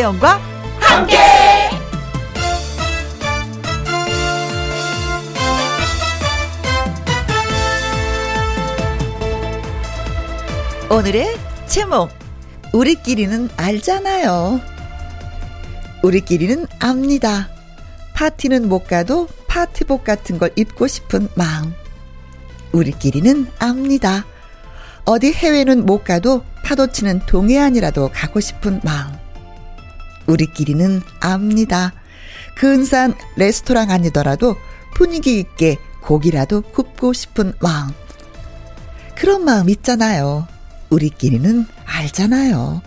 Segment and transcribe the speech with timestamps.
[0.00, 0.40] 김혜영과
[0.80, 1.18] 함께.
[10.90, 12.08] 오늘의 제목
[12.72, 14.60] 우리끼리는 알잖아요.
[16.02, 17.50] 우리끼리는 압니다.
[18.14, 21.74] 파티는 못 가도 파티복 같은 걸 입고 싶은 마음.
[22.72, 24.24] 우리끼리는 압니다.
[25.04, 29.19] 어디 해외는 못 가도 파도 치는 동해안이라도 가고 싶은 마음.
[30.30, 31.92] 우리끼리는 압니다.
[32.56, 34.56] 근사한 레스토랑 아니더라도
[34.94, 37.90] 분위기 있게 고기라도 굽고 싶은 마음.
[39.16, 40.46] 그런 마음 있잖아요.
[40.90, 42.82] 우리끼리는 알잖아요.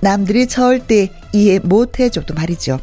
[0.00, 2.80] 남들이 절대 이해 못 해줘도 말이죠.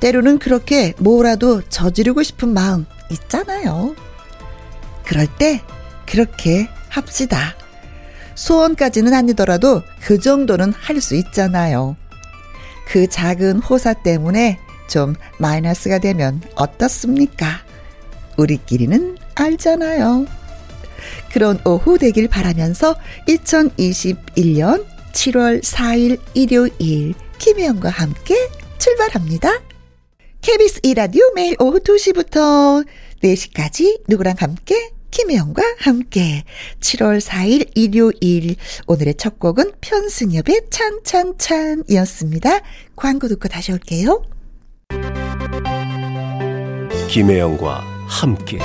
[0.00, 3.94] 때로는 그렇게 뭐라도 저지르고 싶은 마음 있잖아요.
[5.04, 5.62] 그럴 때
[6.06, 7.54] 그렇게 합시다.
[8.34, 11.96] 소원까지는 아니더라도 그 정도는 할 수 있잖아요.
[12.86, 17.62] 그 작은 호사 때문에 좀 마이너스가 되면 어떻습니까?
[18.36, 20.26] 우리끼리는 알잖아요.
[21.32, 22.96] 그런 오후 되길 바라면서
[23.28, 28.36] 2021년 7월 4일 일요일 김혜영과 함께
[28.78, 29.50] 출발합니다.
[30.40, 32.86] KBS 이라디오 매일 오후 2시부터
[33.22, 36.42] 4시까지 누구랑 함께 김혜영과 함께
[36.80, 38.56] 7월 4일 일요일
[38.88, 42.60] 오늘의 첫 곡은 편승엽의 찬찬찬이었습니다.
[42.96, 44.24] 광고 듣고 다시 올게요.
[47.08, 48.58] 김혜영과 함께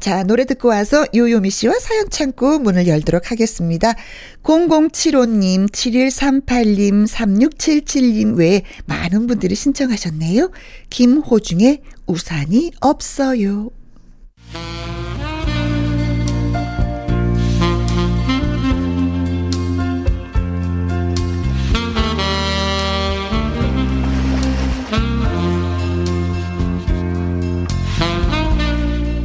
[0.00, 3.94] 자, 노래 듣고 와서 요요미 씨와 사연 창고 문을 열도록 하겠습니다.
[4.42, 10.50] 0075님, 7138님, 3677님 외에 많은 분들이 신청하셨네요.
[10.90, 13.70] 김호중의 우산이 없어요.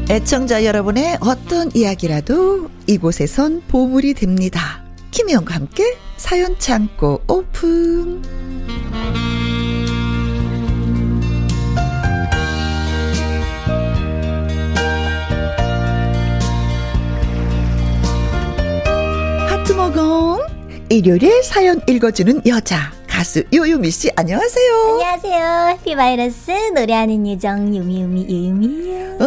[0.09, 4.83] 애청자 여러분의 어떤 이야기라도 이곳에선 보물이 됩니다.
[5.09, 8.42] 김희영과 함께 사연 창고 오픈.
[20.93, 24.73] 일요일에 사연 읽어주는 여자 가수 요유미 씨 안녕하세요.
[24.91, 25.67] 안녕하세요.
[25.79, 29.17] 해피바이러스 노래하는 유정 유미유미 유유미예요.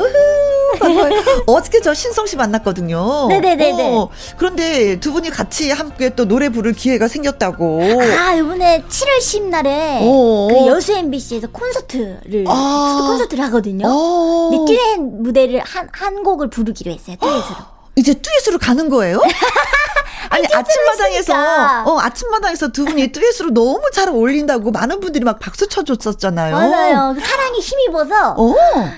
[1.46, 3.26] 어저께 저 신성 씨 만났거든요.
[3.30, 3.96] 네네네네.
[3.96, 7.80] 어, 그런데 두 분이 같이 함께 또 노래 부를 기회가 생겼다고.
[8.16, 10.48] 아 이번에 7월 10일 날에 어.
[10.48, 13.08] 그 여수 MBC에서 콘서트를 아.
[13.10, 13.88] 콘서트를 하거든요.
[13.88, 14.50] 어.
[14.52, 17.16] 근데 듀엣 무대를 한, 한 곡을 부르기로 했어요.
[17.20, 17.56] 듀엣으로.
[17.98, 19.20] 이제 듀엣으로 가는 거예요?
[20.30, 21.84] 아니 아침마당에서.
[21.84, 26.54] 어 아침마당에서 두 분이 듀엣으로 너무 잘 어울린다고 많은 분들이 막 박수 쳐줬었잖아요.
[26.56, 27.14] 맞아요.
[27.14, 28.54] 그 사랑에 힘입어서 어.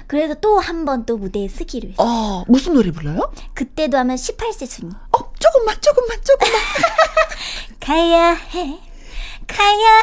[0.06, 2.06] 그래서 또 한 번 또 무대에 쓰기로 했어요.
[2.06, 3.32] 어 무슨 노래 불러요?
[3.54, 4.92] 그때도 하면 18세 순이.
[5.12, 6.60] 어 조금만 조금만 조금만.
[7.80, 8.78] 가야 해,
[9.46, 10.02] 가야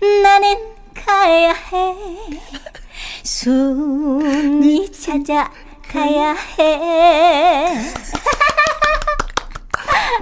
[0.00, 0.56] 해, 나는
[0.94, 1.96] 가야 해.
[3.24, 5.50] 순이 찾아
[5.90, 7.90] 가야 해.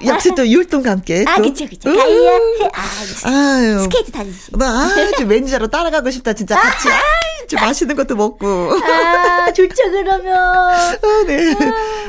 [0.06, 1.24] 역시 또 율동과 함께.
[1.26, 1.42] 아, 또.
[1.42, 1.90] 그쵸, 그쵸.
[1.90, 1.96] 음.
[1.96, 2.70] 가야 해.
[2.72, 3.28] 아.
[3.30, 3.78] 아유.
[3.82, 4.50] 스케이트 타듯이.
[4.52, 10.36] 나 아주 매니저로 따라가고 싶다 진짜 같이 아주 맛있는 것도 먹고 아, 좋죠, 그러면.
[10.36, 10.96] 아,
[11.26, 11.54] 네.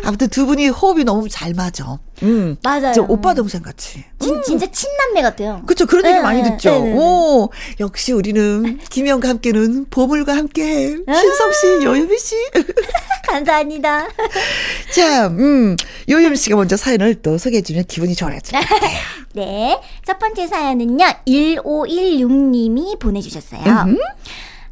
[0.04, 1.98] 아 무튼 두 분이 호흡이 너무 잘 맞아.
[2.24, 2.58] 음.
[2.64, 2.92] 맞아요.
[2.94, 4.04] 저 오빠 동생 같이.
[4.20, 5.62] 진, 진짜 친남매 같아요.
[5.66, 6.72] 그쵸 그런 얘기 네, 많이 네, 듣죠.
[6.72, 6.96] 네, 네, 네.
[6.98, 7.50] 오
[7.80, 10.98] 역시 우리는 김영과 함께는 보물과 함께해.
[11.08, 11.14] 아.
[11.14, 12.36] 신성 씨, 요유미 씨.
[13.32, 14.08] 감사합니다.
[14.94, 15.76] 자, 음
[16.10, 18.62] 요유미 씨가 먼저 사연을 또 소개해주면 기분이 같아요.
[19.34, 19.80] 네.
[20.06, 23.62] 첫 번째 사연은요, 1516님이 보내주셨어요.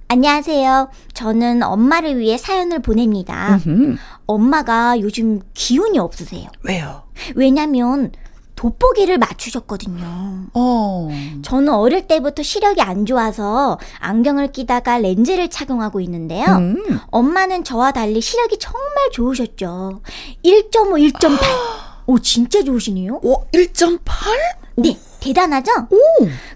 [0.09, 0.89] 안녕하세요.
[1.13, 3.59] 저는 엄마를 위해 사연을 보냅니다.
[3.67, 6.47] 음, 엄마가 요즘 기운이 없으세요.
[6.63, 7.03] 왜요?
[7.35, 8.11] 왜냐면
[8.57, 10.47] 돋보기를 맞추셨거든요.
[10.53, 11.09] 어.
[11.43, 16.45] 저는 어릴 때부터 시력이 안 좋아서 안경을 끼다가 렌즈를 착용하고 있는데요.
[16.45, 16.99] 음.
[17.11, 20.01] 엄마는 저와 달리 시력이 정말 좋으셨죠.
[20.43, 21.37] 1.5, 1.8.
[22.07, 23.19] 오, 진짜 좋으시네요.
[23.21, 23.99] 오, 1.8?
[24.77, 24.97] 네,
[25.27, 25.71] 대단하죠?
[25.89, 25.97] 오.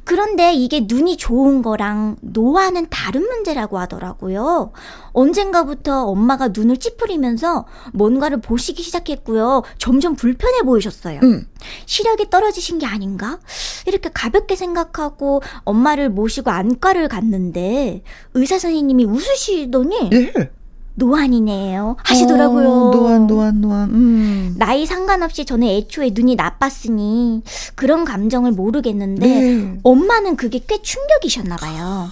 [0.06, 4.72] 그런데 이게 눈이 좋은 거랑 노화는 다른 문제라고 하더라고요.
[5.12, 9.64] 언젠가부터 엄마가 눈을 찌푸리면서 뭔가를 보시기 시작했고요.
[9.78, 11.20] 점점 불편해 보이셨어요.
[11.24, 11.48] 음.
[11.86, 13.40] 시력이 떨어지신 게 아닌가?
[13.86, 18.04] 이렇게 가볍게 생각하고 엄마를 모시고 안과를 갔는데
[18.34, 20.52] 의사 선생님이 웃으시더니 예.
[20.96, 21.98] 노안이네요.
[22.04, 22.70] 하시더라고요.
[22.70, 23.90] 어, 노안, 노안, 노안.
[23.92, 24.56] 음.
[24.58, 27.44] 나이 상관없이 저는 애초에 눈이 나빴으니
[27.76, 29.80] 그런 감정을 모르겠는데 네.
[29.84, 32.08] 엄마는 그게 꽤 충격이셨나 봐요.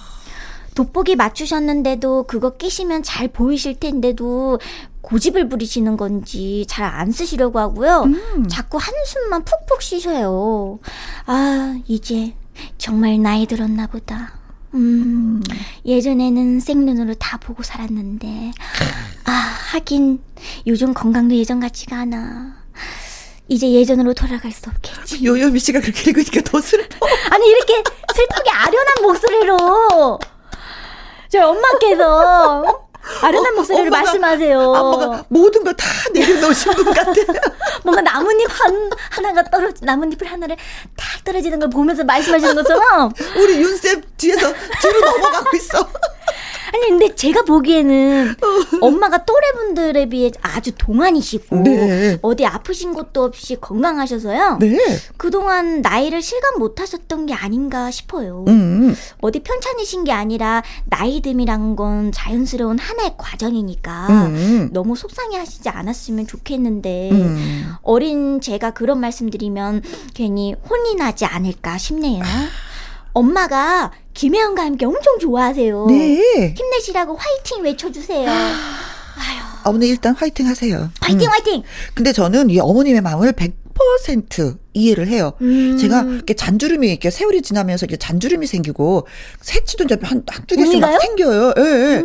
[0.74, 4.60] 돋보기 맞추셨는데도 그거 끼시면 잘 보이실 텐데도
[5.02, 8.02] 고집을 부리시는 건지 잘 안 쓰시려고 하고요.
[8.04, 8.48] 음.
[8.48, 10.78] 자꾸 한숨만 푹푹 쉬셔요.
[11.26, 12.34] 아, 이제
[12.78, 14.39] 정말 나이 들었나 보다.
[14.74, 15.42] 음,
[15.84, 18.52] 예전에는 생눈으로 다 보고 살았는데,
[19.24, 19.30] 아,
[19.72, 20.22] 하긴
[20.66, 22.60] 요즘 건강도 예전 같지가 않아.
[23.48, 25.24] 이제 예전으로 돌아갈 수 없겠지.
[25.26, 27.06] 요요미 씨가 그렇게 읽으니까 더 슬퍼.
[27.30, 27.82] 아니, 이렇게
[28.14, 30.20] 슬프게 아련한 목소리로
[31.28, 32.89] 저희 엄마께서
[33.22, 34.58] 아련한 목소리로 엄마가- 말씀하세요.
[34.60, 37.12] 엄마가 모든 걸다 내려놓으신 분 같아.
[37.84, 40.56] 뭔가 나뭇잎 한, 하나가 떨어지, 나뭇잎을 하나를
[40.96, 43.12] 탁 떨어지는 걸 보면서 말씀하시는 것처럼.
[43.36, 44.52] 우리 윤쌤 뒤에서
[44.82, 45.88] 뒤로 넘어가고 있어.
[46.72, 48.36] 아니, 근데 제가 보기에는
[48.80, 52.18] 엄마가 또래분들에 비해 아주 동안이시고, 네.
[52.22, 54.58] 어디 아프신 것도 없이 건강하셔서요.
[54.60, 54.78] 네.
[55.16, 58.44] 그동안 나이를 실감 못 하셨던 게 아닌가 싶어요.
[58.48, 58.94] 음.
[59.20, 64.68] 어디 편찮으신 게 아니라 나이 듦이란 건 자연스러운 하나의 과정이니까 음.
[64.72, 67.72] 너무 속상해 하시지 않았으면 좋겠는데 음.
[67.82, 69.82] 어린 제가 그런 말씀드리면
[70.14, 72.22] 괜히 혼이 나지 않을까 싶네요.
[73.12, 75.86] 엄마가 김혜영과 함께 엄청 좋아하세요.
[75.88, 76.54] 네.
[76.56, 78.30] 힘내시라고 화이팅 외쳐주세요.
[79.64, 80.90] 어머니 일단 화이팅 하세요.
[81.00, 81.30] 화이팅 음.
[81.30, 81.62] 화이팅.
[81.94, 85.32] 근데 저는 이 어머님의 마음을 100% 이해를 해요.
[85.42, 85.76] 음.
[85.78, 89.06] 제가 이렇게 잔주름이 이렇게 세월이 지나면서 이렇게 잔주름이 생기고
[89.40, 90.80] 새치도 이제 한 한두 개씩?
[90.80, 91.54] 막 생겨요.
[91.58, 92.04] 예, 예.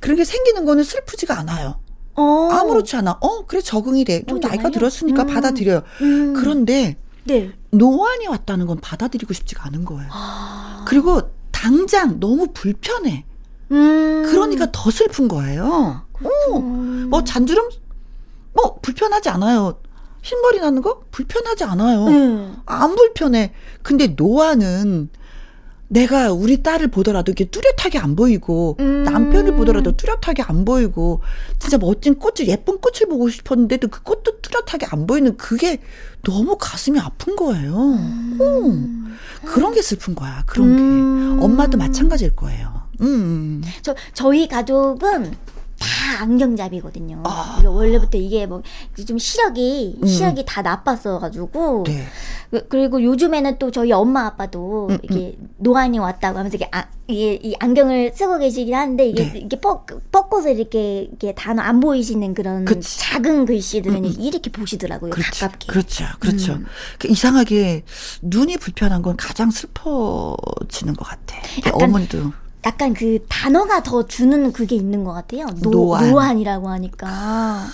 [0.00, 1.78] 그런 게 생기는 거는 슬프지가 않아요.
[2.16, 2.48] 어.
[2.52, 3.18] 아무렇지 않아.
[3.20, 4.22] 어, 그래 적응이 돼.
[4.26, 4.70] 좀 어, 나이가?
[4.70, 5.26] 들었으니까 음.
[5.26, 5.82] 받아들여요.
[6.00, 6.34] 음.
[6.34, 7.52] 그런데 네.
[7.70, 10.08] 노안이 왔다는 건 받아들이고 싶지가 않은 거예요.
[10.12, 10.84] 아.
[10.86, 13.24] 그리고 당장 너무 불편해.
[13.72, 14.22] 음.
[14.26, 16.04] 그러니까 더 슬픈 거예요.
[16.22, 16.58] 어.
[16.58, 17.08] 음.
[17.10, 17.68] 뭐 잔주름
[18.52, 19.80] 뭐 불편하지 않아요.
[20.22, 22.06] 흰머리 나는 거 불편하지 않아요.
[22.06, 22.56] 음.
[22.66, 23.52] 안 불편해.
[23.82, 25.10] 근데 노안은
[25.94, 29.04] 내가 우리 딸을 보더라도 이렇게 뚜렷하게 안 보이고 음.
[29.04, 31.20] 남편을 보더라도 뚜렷하게 안 보이고
[31.60, 35.80] 진짜 멋진 꽃을 예쁜 꽃을 보고 싶었는데도 그 꽃도 뚜렷하게 안 보이는 그게
[36.24, 37.76] 너무 가슴이 아픈 거예요.
[37.76, 39.16] 음.
[39.44, 40.42] 그런 게 슬픈 거야.
[40.46, 41.38] 그런 음.
[41.38, 42.82] 게 엄마도 마찬가지일 거예요.
[43.00, 43.62] 음.
[43.82, 45.32] 저 저희 가족은
[45.84, 47.22] 다 안경잡이거든요.
[47.24, 47.56] 아.
[47.58, 48.62] 이게 원래부터 이게 뭐
[49.06, 50.06] 좀 시력이 음.
[50.06, 52.04] 시력이 다 나빴어가지고 네.
[52.50, 57.34] 그- 그리고 요즘에는 또 저희 엄마 아빠도 음, 이게 노안이 왔다고 하면서 이게, 아, 이게
[57.42, 59.38] 이 안경을 쓰고 계시긴 하는데 이게 네.
[59.40, 62.98] 이게 뻗 뻗고서 이렇게 이게 단어 안 보이시는 그런 그치.
[63.00, 64.14] 작은 글씨들은 음, 음.
[64.18, 65.10] 이렇게 보시더라고요.
[65.10, 65.46] 그렇죠.
[65.46, 65.66] 가깝게.
[65.66, 66.04] 그렇죠.
[66.20, 66.52] 그렇죠.
[66.54, 66.66] 음.
[66.98, 67.82] 그 이상하게
[68.22, 71.36] 눈이 불편한 건 가장 슬퍼지는 것 같아.
[71.72, 72.32] 어머니도
[72.66, 75.46] 약간 그 단어가 더 주는 그게 있는 것 같아요.
[75.62, 76.10] 노, 노안.
[76.10, 77.66] 노안이라고 하니까.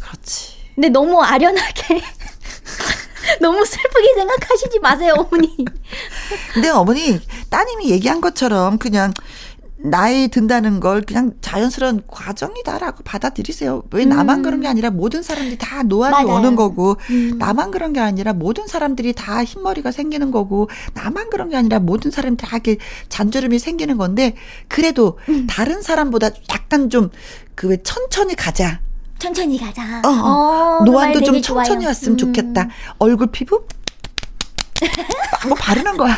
[0.00, 0.54] 그렇지.
[0.74, 2.00] 근데 너무 아련하게
[3.40, 5.56] 너무 슬프게 생각하시지 마세요, 어머니.
[6.52, 7.20] 근데 어머니
[7.50, 9.12] 따님이 얘기한 것처럼 그냥
[9.84, 13.82] 나이 든다는 걸 그냥 자연스러운 과정이다라고 받아들이세요.
[13.90, 14.42] 왜 나만 음.
[14.42, 16.38] 그런 게 아니라 모든 사람들이 다 노안이 맞아요.
[16.38, 17.36] 오는 거고 음.
[17.38, 22.10] 나만 그런 게 아니라 모든 사람들이 다 흰머리가 생기는 거고 나만 그런 게 아니라 모든
[22.10, 22.76] 사람들이 다 이렇게
[23.08, 24.34] 잔주름이 생기는 건데
[24.68, 25.46] 그래도 음.
[25.48, 27.10] 다른 사람보다 약간 좀
[27.54, 28.80] 그 왜 천천히 가자.
[29.18, 30.00] 천천히 가자.
[30.04, 30.78] 어, 어.
[30.80, 31.86] 그 노안도 말좀 천천히 좋아요.
[31.88, 32.16] 왔으면 음.
[32.16, 32.68] 좋겠다.
[32.98, 33.64] 얼굴 피부
[35.46, 36.16] 뭐 바르는 거야.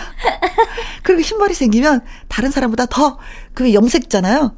[1.03, 3.19] 그리고 흰머리 생기면 다른 사람보다 더
[3.55, 4.53] 그 염색잖아요.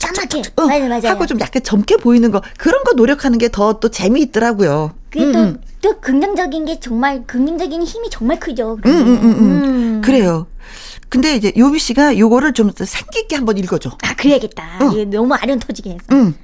[0.00, 0.42] 까맣게.
[0.56, 1.08] 어, 맞아요, 맞아요.
[1.08, 4.92] 하고 좀 약간 젊게 보이는 거 그런 거 노력하는 게 더 또 재미있더라고요.
[5.10, 5.60] 그게 음, 또, 음.
[5.82, 8.78] 또 긍정적인 게 정말 긍정적인 힘이 정말 크죠.
[8.84, 9.40] 음, 음, 음, 음.
[9.40, 10.00] 음.
[10.04, 10.46] 그래요.
[11.08, 13.90] 근데 이제 요미 씨가 요거를 좀 생기 있게 한번 읽어줘.
[14.02, 14.78] 아, 그래야겠다.
[14.82, 14.90] 어.
[14.92, 16.00] 이게 너무 아련 터지게 해서.
[16.12, 16.34] 응.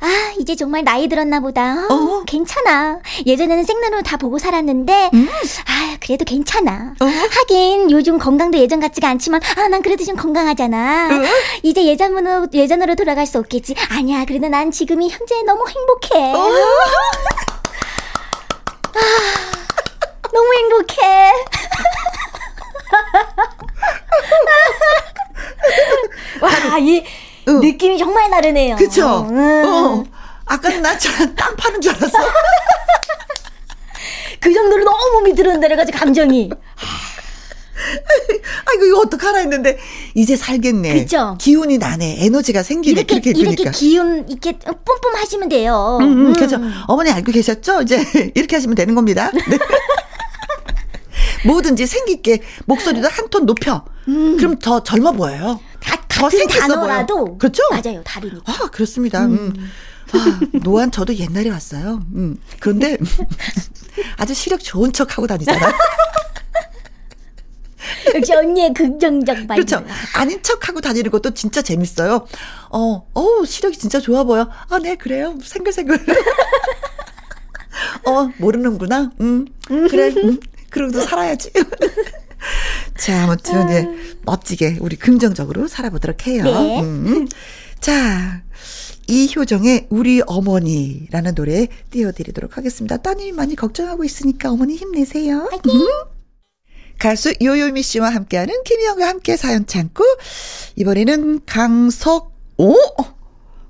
[0.00, 1.86] 아, 이제 정말 나이 들었나 보다.
[1.88, 2.22] 어, 어.
[2.26, 3.00] 괜찮아.
[3.24, 5.28] 예전에는 생눈으로 다 보고 살았는데, 음.
[5.66, 6.94] 아, 그래도 괜찮아.
[7.00, 7.04] 어.
[7.04, 11.08] 하긴 요즘 건강도 예전 같지가 않지만, 아, 난 그래도 좀 건강하잖아.
[11.12, 11.22] 어.
[11.62, 13.74] 이제 예전으로, 예전으로 돌아갈 수 없겠지.
[13.90, 16.32] 아니야, 그래도 난 지금이 현재 너무 행복해.
[16.32, 16.50] 어.
[18.94, 19.00] 아,
[20.32, 20.96] 너무 행복해.
[26.42, 27.04] 와, 이
[27.48, 27.60] 응.
[27.60, 28.76] 느낌이 정말 다르네요.
[28.76, 29.26] 그쵸?
[29.30, 29.64] 음.
[29.66, 30.04] 어.
[30.46, 32.18] 아까는 나땅 파는 줄 알았어.
[34.40, 36.50] 그 정도로 너무 밑으로 내려가지고 감정이.
[38.66, 39.78] 아이고 이거 어떡하나 했는데
[40.14, 40.94] 이제 살겠네.
[40.94, 41.36] 그쵸?
[41.40, 42.16] 기운이 나네.
[42.20, 43.00] 에너지가 생기네.
[43.00, 43.70] 이렇게 그렇게 이렇게 읽으니까.
[43.72, 45.98] 기운 이렇게 뿜뿜 하시면 돼요.
[46.00, 47.82] 음, 음, 그래서 어머니 알고 계셨죠?
[47.82, 49.30] 이제 이렇게 하시면 되는 겁니다.
[49.32, 49.40] 네.
[51.46, 53.84] 뭐든지 생기게 목소리도 한 톤 높여.
[54.08, 54.36] 음.
[54.36, 55.58] 그럼 더 젊어 보여요.
[55.80, 57.38] 다 같은 단어라도 보여.
[57.38, 57.62] 그렇죠?
[57.70, 58.02] 맞아요.
[58.04, 58.40] 다르니까.
[58.46, 59.24] 아, 그렇습니다.
[59.26, 59.52] 음.
[60.12, 62.00] 아, 노안 저도 옛날에 왔어요.
[62.14, 62.38] 음.
[62.60, 62.96] 그런데
[64.16, 65.72] 아주 시력 좋은 척 하고 다니잖아요.
[68.14, 69.76] 역시 언니의 긍정적 마인드.
[69.76, 69.84] 그렇죠.
[70.14, 72.26] 아닌 척 하고 다니는 것도 진짜 재밌어요.
[72.70, 74.48] 어, 어, 시력이 진짜 좋아 보여.
[74.70, 75.36] 아, 네, 그래요.
[75.42, 75.98] 생글생글.
[78.06, 79.10] 어, 모르는구나.
[79.20, 80.12] 음, 그래.
[80.16, 80.38] 음,
[80.76, 81.50] 그러고도 살아야지.
[82.98, 83.88] 자, 아무튼, 예,
[84.26, 86.44] 멋지게 우리 긍정적으로 살아보도록 해요.
[86.44, 86.80] 네.
[86.80, 87.26] 음.
[87.80, 88.42] 자,
[89.06, 92.98] 이효정의 우리 어머니라는 노래 띄워드리도록 하겠습니다.
[92.98, 95.48] 따님이 많이 걱정하고 있으니까 어머니 힘내세요.
[95.66, 95.86] 음.
[96.98, 100.04] 가수 요요미 씨와 함께하는 김희영과 함께 사연 참고
[100.76, 102.74] 이번에는 강석 오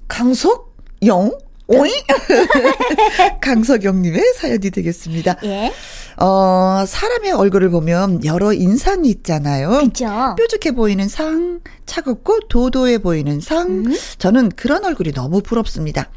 [0.08, 1.36] 강석 영
[1.68, 1.90] 오이
[3.40, 5.36] 강석영님의 사연이 되겠습니다.
[5.44, 5.72] 예.
[6.18, 9.80] 어 사람의 얼굴을 보면 여러 인상이 있잖아요.
[9.84, 10.34] 그죠.
[10.38, 13.68] 뾰족해 보이는 상, 차갑고 도도해 보이는 상.
[13.68, 13.96] 음.
[14.18, 16.08] 저는 그런 얼굴이 너무 부럽습니다.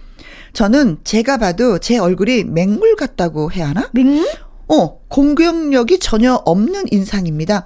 [0.54, 3.90] 저는 제가 봐도 제 얼굴이 맹물 같다고 해야 하나?
[3.94, 4.26] 맹?
[4.68, 7.66] 어, 공격력이 전혀 없는 인상입니다.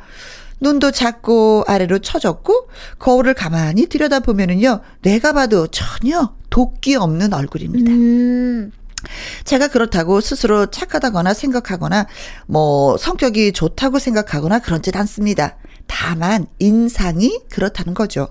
[0.59, 4.79] 눈도 작고 아래로 처졌고 거울을 가만히 들여다보면은요.
[5.01, 7.91] 내가 봐도 전혀 도끼 없는 얼굴입니다.
[7.91, 8.71] 음.
[9.43, 12.07] 제가 그렇다고 스스로 착하다거나 생각하거나
[12.48, 15.57] 뭐 성격이 좋다고 생각하거나 그런짓 않습니다.
[15.88, 18.27] 다만 인상이 그렇다는 거죠.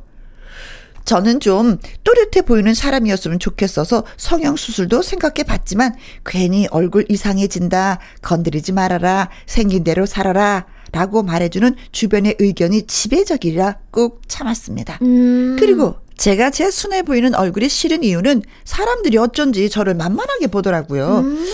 [1.05, 7.99] 저는 좀 또렷해 보이는 사람이었으면 좋겠어서 성형수술도 생각해 봤지만 괜히 얼굴 이상해진다.
[8.23, 9.29] 건드리지 말아라.
[9.47, 10.67] 생긴 대로 살아라.
[10.93, 14.99] 라고 말해주는 주변의 의견이 지배적이라 꾹 참았습니다.
[15.03, 15.57] 음.
[15.59, 21.19] 그리고 제가 제 순해 보이는 얼굴이 싫은 이유는 사람들이 어쩐지 저를 만만하게 보더라고요.
[21.19, 21.47] 음.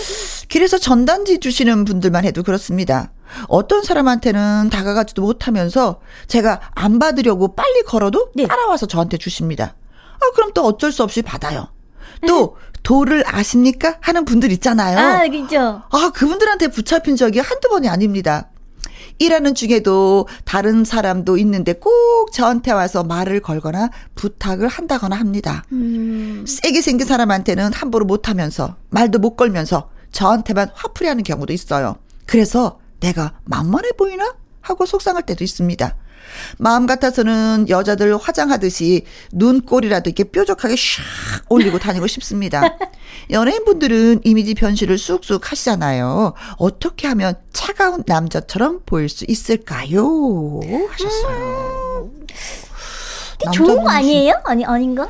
[0.47, 3.11] 길에서 전단지 주시는 분들만 해도 그렇습니다.
[3.47, 8.47] 어떤 사람한테는 다가가지도 못하면서 제가 안 받으려고 빨리 걸어도 네.
[8.47, 9.75] 따라와서 저한테 주십니다.
[10.15, 11.67] 아, 그럼 또 어쩔 수 없이 받아요.
[12.27, 13.97] 또 도를 아십니까?
[14.01, 14.97] 하는 분들 있잖아요.
[14.97, 15.81] 아, 그죠.
[15.89, 18.49] 아, 그분들한테 붙잡힌 적이 한두 번이 아닙니다.
[19.19, 25.63] 일하는 중에도 다른 사람도 있는데 꼭 저한테 와서 말을 걸거나 부탁을 한다거나 합니다.
[25.71, 26.45] 음.
[26.47, 31.97] 세게 생긴 사람한테는 함부로 못하면서 말도 못 걸면서 저한테만 화풀이 하는 경우도 있어요.
[32.25, 34.33] 그래서 내가 만만해 보이나?
[34.61, 35.95] 하고 속상할 때도 있습니다.
[36.57, 41.01] 마음 같아서는 여자들 화장하듯이 눈꼬리라도 이렇게 뾰족하게 샥
[41.49, 42.61] 올리고 다니고 싶습니다.
[43.31, 46.33] 연예인분들은 이미지 변신을 쑥쑥 하시잖아요.
[46.57, 50.59] 어떻게 하면 차가운 남자처럼 보일 수 있을까요?
[50.89, 52.11] 하셨어요.
[53.41, 54.41] 근데 좋은 거 아니에요?
[54.45, 55.09] 아니, 아닌가?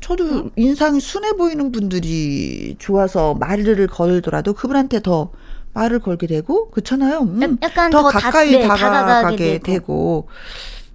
[0.00, 5.30] 저도 인상이 순해 보이는 분들이 좋아서 말을 걸더라도 그분한테 더
[5.72, 7.20] 말을 걸게 되고 그렇잖아요.
[7.20, 10.26] 음, 약- 약간 더더 다- 가까이 네, 다가가게 다가가게 되고.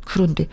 [0.05, 0.47] 그런데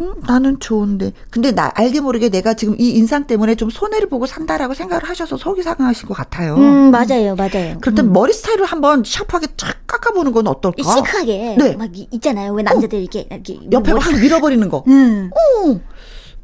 [0.00, 4.26] 음, 나는 좋은데 근데 나 알게 모르게 내가 지금 이 인상 때문에 좀 손해를 보고
[4.26, 6.56] 산다라고 생각을 하셔서 속이 상하신 것 같아요.
[6.56, 7.78] 음, 맞아요, 맞아요.
[7.80, 8.12] 그렇다면 음.
[8.12, 10.82] 머리 스타일을 한번 샤프하게 쫙 깎아보는 건 어떨까?
[10.94, 11.56] 시크하게.
[11.58, 11.74] 네.
[11.76, 12.52] 막 이- 있잖아요.
[12.52, 13.58] 왜 남자들 이렇게, 이렇게.
[13.72, 14.84] 옆에 머리- 확 밀어버리는 거.
[14.86, 15.30] 음.
[15.32, 15.80] 어,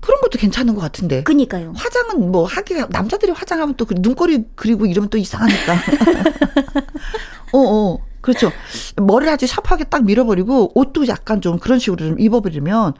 [0.04, 1.22] 그런 것도 괜찮은 것 같은데.
[1.22, 1.72] 그니까요.
[1.74, 5.72] 화장은 뭐 하기가 남자들이 화장하면 또그 눈꼬리 그리고 이러면 또 이상하니까.
[7.54, 7.98] 어, 어.
[8.20, 8.52] 그렇죠.
[8.96, 12.92] 머리를 아주 샤프하게 딱 밀어버리고 옷도 약간 좀 그런 식으로 좀 입어버리면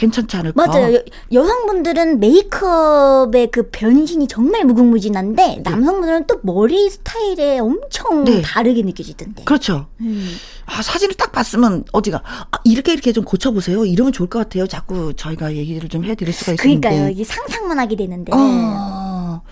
[0.00, 0.66] 괜찮지 않을까?
[0.66, 0.94] 맞아요.
[0.94, 8.40] 여, 여성분들은 메이크업의 그 변신이 정말 무궁무진한데 남성분들은 또 머리 스타일에 엄청 네.
[8.40, 9.44] 다르게 느껴지던데.
[9.44, 9.88] 그렇죠.
[10.00, 10.34] 음.
[10.64, 13.84] 아, 사진을 딱 봤으면 어디가 아, 이렇게 이렇게 좀 고쳐보세요.
[13.84, 14.66] 이러면 좋을 것 같아요.
[14.66, 16.88] 자꾸 저희가 얘기를 좀 해드릴 수가 있는데.
[16.88, 17.10] 그러니까요.
[17.10, 18.32] 이게 상상만 하게 되는데.
[18.34, 19.42] 어,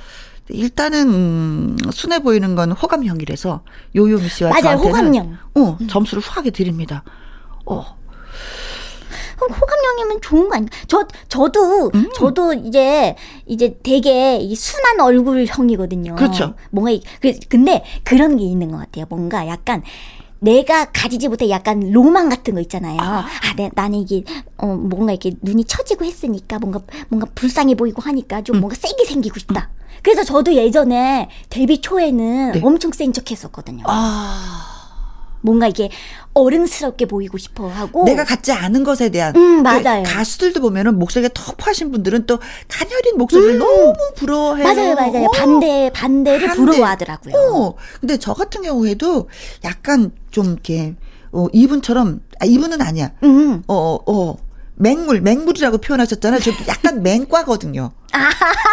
[0.48, 3.60] 일단은 음, 순해 보이는 건 호감형이라서
[3.96, 5.38] 요요미 씨와 맞아요, 저한테는 호감형.
[5.56, 7.04] 어, 점수를 후하게 드립니다.
[7.66, 7.97] 어,
[9.46, 10.76] 호감형이면 좋은 거 아닌가?
[10.88, 12.08] 저 저도 음.
[12.14, 13.14] 저도 이제
[13.46, 16.14] 이제 되게 이 순한 얼굴형이거든요.
[16.16, 16.54] 그렇죠.
[16.70, 19.06] 뭔가 이- 그 근데 그런 게 있는 것 같아요.
[19.08, 19.82] 뭔가 약간
[20.40, 22.98] 내가 가지지 못해 약간 로망 같은 거 있잖아요.
[23.00, 23.26] 아,
[23.56, 24.22] 내, 나는 이게
[24.56, 28.44] 어 뭔가 이렇게 눈이 처지고 했으니까 뭔가 뭔가 불쌍해 보이고 하니까 음.
[28.44, 29.70] 좀 뭔가 세게 생기고 싶다.
[30.02, 32.60] 그래서 저도 예전에 데뷔 초에는 네.
[32.62, 33.82] 엄청 센 척했었거든요.
[33.88, 34.77] 아,
[35.40, 35.90] 뭔가 이게
[36.34, 40.02] 어른스럽게 보이고 싶어 하고 내가 갖지 않은 것에 대한 음, 그 맞아요.
[40.04, 44.66] 가수들도 보면은 목소리가 터프하신 분들은 또 가녀린 목소리를 너무 부러워해요.
[44.68, 44.74] 음.
[44.76, 45.24] 맞아요, 맞아요.
[45.26, 45.30] 어.
[45.32, 46.60] 반대 반대를 반대.
[46.60, 47.34] 부러워하더라고요.
[47.36, 49.28] 어, 근데 저 같은 경우에도
[49.64, 50.94] 약간 좀 이렇게
[51.32, 53.10] 어, 이분처럼 아 이분은 아니야.
[53.24, 53.62] 음.
[53.68, 53.74] 어,
[54.06, 54.36] 어, 어.
[54.80, 56.40] 맹물, 맹물이라고 표현하셨잖아요.
[56.40, 57.90] 저 약간 맹과거든요.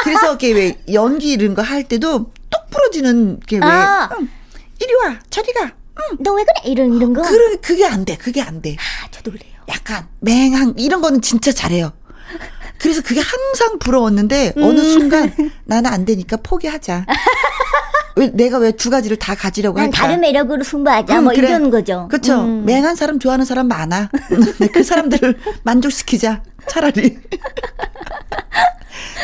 [0.04, 4.10] 그래서 이렇게 왜 연기 이런 거 할 때도 똑 부러지는 게 왜, 아.
[4.20, 4.30] 응,
[4.80, 5.72] 이리 와, 저리 가.
[6.20, 6.72] 너 왜 그래?
[6.72, 7.22] 이런 이런 거.
[7.22, 8.76] 그, 그게 안 돼, 그게 안 돼.
[8.80, 9.52] 아, 저도 그래요.
[9.70, 11.94] 약간 맹한, 이런 거는 진짜 잘해요.
[12.78, 14.84] 그래서 그게 항상 부러웠는데 어느 음.
[14.84, 15.34] 순간
[15.66, 17.06] 나는 안 되니까 포기하자.
[18.18, 19.98] 왜 내가 왜 두 가지를 다 가지려고 난 할까?
[20.04, 21.20] 다른 매력으로 승부하자.
[21.20, 21.50] 음, 뭐 그래.
[21.50, 22.08] 이런 거죠.
[22.10, 22.42] 그렇죠.
[22.44, 22.64] 음.
[22.66, 24.10] 맹한 사람 좋아하는 사람 많아.
[24.74, 26.44] 그 사람들을 만족시키자.
[26.68, 27.18] 차라리.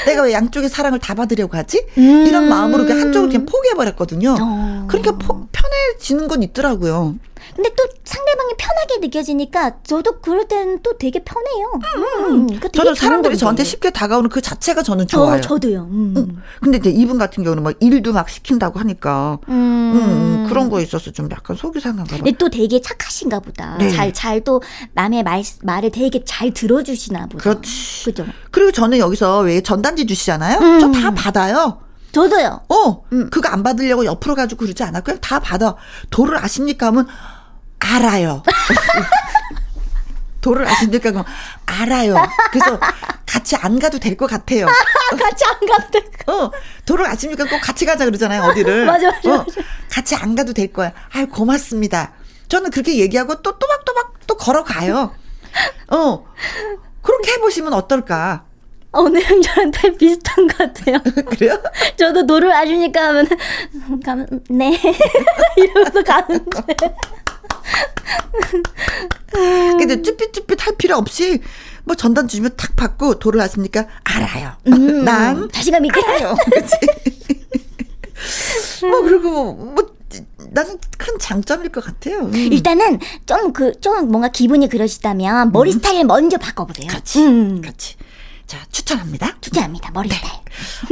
[0.05, 1.85] 내가 왜 양쪽의 사랑을 다 받으려고 하지?
[1.97, 2.25] 음.
[2.27, 4.35] 이런 마음으로 그냥 한쪽을 그냥 포기해버렸거든요.
[4.39, 4.85] 어.
[4.87, 7.15] 그러니까 포- 편해지는 건 있더라고요.
[7.55, 11.79] 근데 또 상대방이 편하게 느껴지니까 저도 그럴 때는 또 되게 편해요.
[12.27, 13.37] 음, 그거 되게 저는 사람들이.
[13.37, 15.37] 저한테 쉽게 다가오는 그 자체가 저는 좋아요.
[15.37, 15.83] 어, 저도요.
[15.91, 16.13] 음.
[16.17, 16.41] 응.
[16.61, 19.53] 근데 이제 이분 같은 경우는 막 일도 막 시킨다고 하니까 음.
[19.53, 22.17] 음, 음, 그런 거에 있어서 좀 약간 속이 상한가 봐.
[22.17, 23.77] 근데 또 되게 착하신가 보다.
[23.77, 23.89] 네.
[23.89, 24.61] 잘, 잘 또
[24.93, 27.37] 남의 말, 말을 되게 잘 들어주시나 보다.
[27.43, 28.05] 그렇지.
[28.05, 28.25] 그죠?
[28.49, 30.57] 그리고 저는 여기서 왜 전단지 주시잖아요.
[30.59, 30.79] 음.
[30.79, 31.79] 저다 받아요.
[32.11, 32.61] 저도요.
[32.69, 33.29] 어, 음.
[33.29, 35.01] 그거 안 받으려고 옆으로 가지고 그러지 않아.
[35.01, 35.75] 그냥 다 받아.
[36.09, 36.87] 도를 아십니까?
[36.87, 37.07] 하면
[37.79, 38.43] 알아요.
[40.41, 41.11] 도를 아십니까?
[41.11, 41.23] 그럼
[41.65, 42.15] 알아요.
[42.51, 42.79] 그래서
[43.27, 44.65] 같이 안 가도 될 것 같아요.
[45.19, 46.45] 같이 안 가도 될 거.
[46.45, 46.51] 어,
[46.85, 47.45] 도를 아십니까?
[47.45, 48.85] 꼭 같이 가자 그러잖아요, 어디를.
[48.87, 49.61] 맞아, 맞아, 어, 맞아.
[49.89, 50.91] 같이 안 가도 될 거야.
[51.13, 52.13] 아유, 고맙습니다.
[52.47, 55.13] 저는 그렇게 얘기하고 또 또박또박 또 걸어가요.
[55.89, 56.25] 어,
[57.01, 58.45] 그렇게 해보시면 어떨까?
[58.93, 60.97] 오늘은 저한테 비슷한 것 같아요.
[61.29, 61.57] 그래요?
[61.97, 63.27] 저도 도를 아십니까 하면,
[64.03, 64.77] 가면, 네.
[65.55, 66.61] 이러면서 가는데.
[69.77, 71.41] 근데 쭈삣쭈삣 할 필요 없이
[71.85, 73.87] 뭐 전단 주시면 탁 받고 도를 아십니까?
[74.03, 74.51] 알아요.
[74.67, 76.01] 음, 난 자신감 있게.
[76.05, 76.35] 알아요.
[76.53, 76.75] 그치?
[78.85, 79.91] 뭐 그리고 뭐
[80.51, 82.19] 나는 큰 장점일 것 같아요.
[82.19, 82.33] 음.
[82.33, 86.87] 일단은 좀 그, 좀 뭔가 기분이 그러시다면 머리 스타일 먼저 바꿔보세요.
[86.87, 87.23] 그렇지.
[87.23, 87.61] 음.
[87.61, 87.95] 그렇지.
[88.51, 89.37] 자, 추천합니다.
[89.39, 90.33] 추천합니다, 머리 스타일.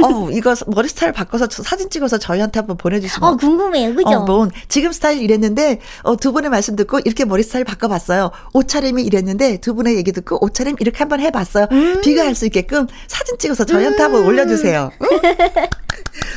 [0.02, 3.34] 어, 이거 머리 스타일 바꿔서 저 사진 찍어서 저희한테 한번 보내주시면.
[3.34, 3.94] 어, 궁금해요.
[3.94, 4.08] 그죠?
[4.08, 8.30] 어, 뭐, 지금 스타일 이랬는데, 어, 두 분의 말씀 듣고 이렇게 머리 스타일 바꿔봤어요.
[8.54, 11.66] 옷차림이 이랬는데, 두 분의 얘기 듣고 옷차림 이렇게 한번 해봤어요.
[11.70, 12.00] 음.
[12.00, 14.90] 비교할 수 있게끔 사진 찍어서 저희한테 한번 올려주세요.
[15.02, 15.08] 응?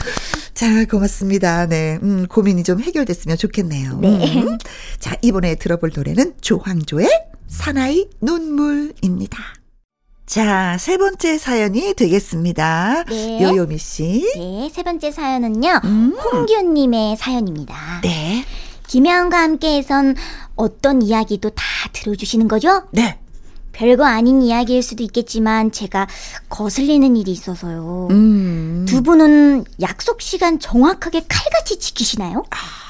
[0.54, 1.68] 자, 고맙습니다.
[1.68, 2.00] 네.
[2.04, 3.98] 음, 고민이 좀 해결됐으면 좋겠네요.
[4.02, 4.42] 네.
[4.42, 4.58] 음.
[5.00, 7.08] 자, 이번에 들어볼 노래는 조황조의
[7.48, 9.63] 사나이 눈물입니다.
[10.34, 13.04] 자, 세 번째 사연이 되겠습니다.
[13.08, 13.44] 네.
[13.44, 14.34] 요요미 씨.
[14.36, 15.82] 네, 세 번째 사연은요.
[15.84, 16.18] 음.
[16.18, 18.02] 홍규님의 사연입니다.
[18.02, 18.44] 네.
[18.88, 20.16] 김혜영과 함께해선
[20.56, 22.82] 어떤 이야기도 다 들어주시는 거죠?
[22.90, 23.20] 네.
[23.74, 26.08] 별거 아닌 이야기일 수도 있겠지만 제가
[26.50, 28.08] 거슬리는 일이 있어서요.
[28.10, 28.86] 음.
[28.88, 32.44] 두 분은 약속 시간 정확하게 칼같이 지키시나요?
[32.50, 32.83] 아.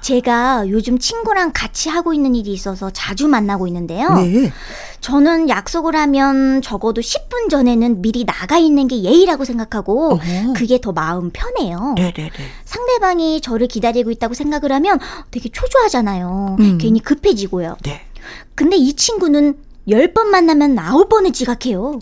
[0.00, 4.14] 제가 요즘 친구랑 같이 하고 있는 일이 있어서 자주 만나고 있는데요.
[4.14, 4.52] 네.
[5.00, 10.52] 저는 약속을 하면 적어도 10분 전에는 미리 나가 있는 게 예의라고 생각하고 어허.
[10.54, 11.94] 그게 더 마음 편해요.
[11.96, 12.30] 네네네.
[12.64, 14.98] 상대방이 저를 기다리고 있다고 생각을 하면
[15.30, 16.56] 되게 초조하잖아요.
[16.60, 16.78] 음.
[16.78, 17.76] 괜히 급해지고요.
[17.82, 18.02] 네.
[18.54, 19.58] 근데 이 친구는
[19.88, 21.98] 10번 만나면 9번을 지각해요.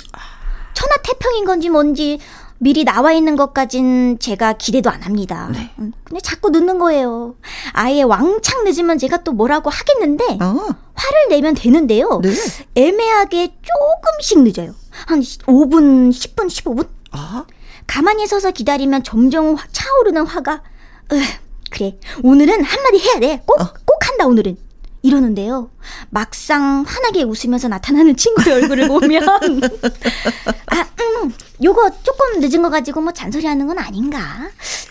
[0.74, 2.18] 천하태평인 건지 뭔지
[2.58, 5.48] 미리 나와 있는 것까진 제가 기대도 안 합니다.
[5.52, 5.70] 네.
[5.78, 7.34] 음, 근데 자꾸 늦는 거예요.
[7.72, 10.66] 아예 왕창 늦으면 제가 또 뭐라고 하겠는데 어.
[10.94, 12.20] 화를 내면 되는데요.
[12.22, 12.30] 네.
[12.74, 14.74] 애매하게 조금씩 늦어요.
[15.06, 16.88] 한 5분, 10분, 15분?
[17.12, 17.44] 아.
[17.86, 20.62] 가만히 서서 기다리면 점점 화- 차오르는 화가
[21.12, 21.20] 으,
[21.70, 23.98] 그래 오늘은 한마디 해야 돼 꼭꼭 어.
[24.00, 24.56] 한다 오늘은
[25.02, 25.70] 이러는데요
[26.10, 29.22] 막상 환하게 웃으면서 나타나는 친구의 얼굴을 보면
[30.66, 30.86] 아
[31.22, 34.18] 음 요거 조금 늦은 거 가지고 뭐 잔소리하는 건 아닌가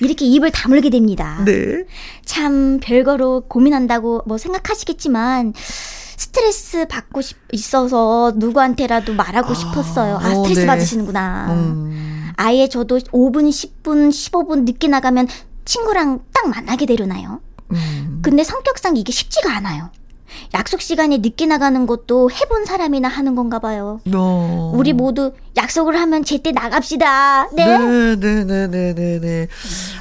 [0.01, 1.85] 이렇게 입을 다물게 됩니다 네.
[2.25, 10.43] 참 별거로 고민한다고 뭐 생각하시겠지만 스트레스 받고 싶, 있어서 누구한테라도 말하고 아, 싶었어요 아 어,
[10.43, 10.65] 스트레스 네.
[10.65, 12.31] 받으시는구나 음.
[12.37, 15.27] 아예 저도 5분, 10분, 15분 늦게 나가면
[15.65, 17.41] 친구랑 딱 만나게 되려나요?
[17.71, 18.19] 음.
[18.21, 19.89] 근데 성격상 이게 쉽지가 않아요.
[20.53, 23.99] 약속 시간에 늦게 나가는 것도 해본 사람이나 하는 건가 봐요.
[24.13, 24.71] 어.
[24.75, 27.49] 우리 모두 약속을 하면 제때 나갑시다.
[27.53, 27.65] 네.
[28.17, 29.47] 네, 네, 네, 네.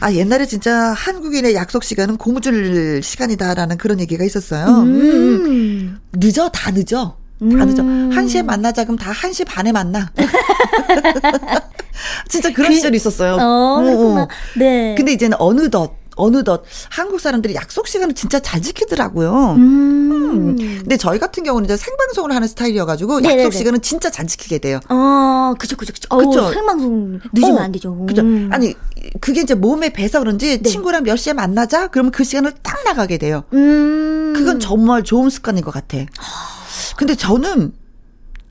[0.01, 4.67] 아, 옛날에 진짜 한국인의 약속 시간은 고무줄 시간이다라는 그런 얘기가 있었어요.
[4.67, 5.45] 음.
[5.47, 6.01] 음.
[6.13, 7.17] 늦어, 다 늦어.
[7.41, 7.83] 다 늦어.
[7.83, 8.11] 음.
[8.11, 10.11] 1시에 만나자, 그럼 다 1시 반에 만나.
[12.29, 13.35] 진짜 그런 그- 시절이 있었어요.
[13.35, 14.21] 어, 어.
[14.23, 14.29] 어.
[14.59, 14.95] 네.
[14.97, 19.55] 근데 이제는 어느덧, 어느덧 한국 사람들이 약속 시간을 진짜 잘 지키더라고요.
[19.57, 20.57] 음.
[20.57, 23.45] 근데 저희 같은 경우는 이제 생방송을 하는 스타일이어가지고 네네네.
[23.45, 24.81] 약속 시간은 진짜 잘 지키게 돼요.
[24.89, 26.09] 어, 그죠, 그죠, 그죠.
[26.09, 26.45] 그쵸.
[26.45, 27.95] 어, 생방송 늦으면 어, 안 되죠.
[28.07, 28.23] 그죠?
[28.23, 28.49] 음.
[28.53, 28.75] 아니
[29.21, 30.69] 그게 이제 몸에 배서 그런지 네.
[30.69, 33.45] 친구랑 몇 시에 만나자 그러면 그 시간을 딱 나가게 돼요.
[33.53, 34.33] 음.
[34.37, 35.99] 그건 정말 좋은 습관인 것 같아.
[36.97, 37.73] 근데 저는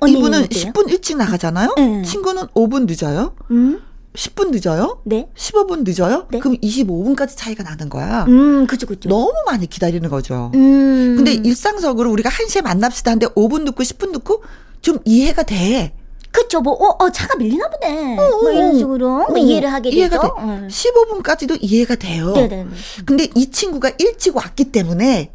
[0.08, 0.72] 이분은 어때요?
[0.74, 1.74] 10분 일찍 나가잖아요.
[1.78, 2.04] 네.
[2.04, 3.34] 친구는 5분 늦어요.
[3.52, 3.82] 음.
[4.16, 5.02] 10분 늦어요.
[5.06, 5.28] 네.
[5.36, 6.28] 15분 늦어요.
[6.32, 6.40] 네.
[6.40, 8.26] 그럼 25분까지 차이가 나는 거야.
[8.28, 9.10] 음, 그죠, 그죠.
[9.10, 10.52] 너무 많이 기다리는 거죠.
[10.54, 11.16] 음.
[11.18, 14.44] 근데 일상적으로 우리가 1시에 만납시다 하는데 5분 늦고 10분 늦고
[14.82, 15.94] 좀 이해가 돼.
[16.32, 18.16] 그쵸, 뭐, 어, 어 차가 밀리나 보네.
[18.16, 20.00] 뭐 이런 식으로 뭐 이해를 하게 되죠.
[20.00, 20.28] 이해가 돼.
[20.28, 20.68] 어.
[20.68, 22.32] 15분까지도 이해가 돼요.
[22.34, 22.68] 네네네.
[23.06, 25.32] 근데 이 친구가 일찍 왔기 때문에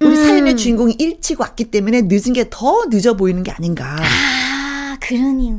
[0.00, 0.24] 우리 음.
[0.24, 3.96] 사연의 주인공이 일찍 왔기 때문에 늦은 게 더 늦어 보이는 게 아닌가.
[4.00, 5.54] 아, 그러니요.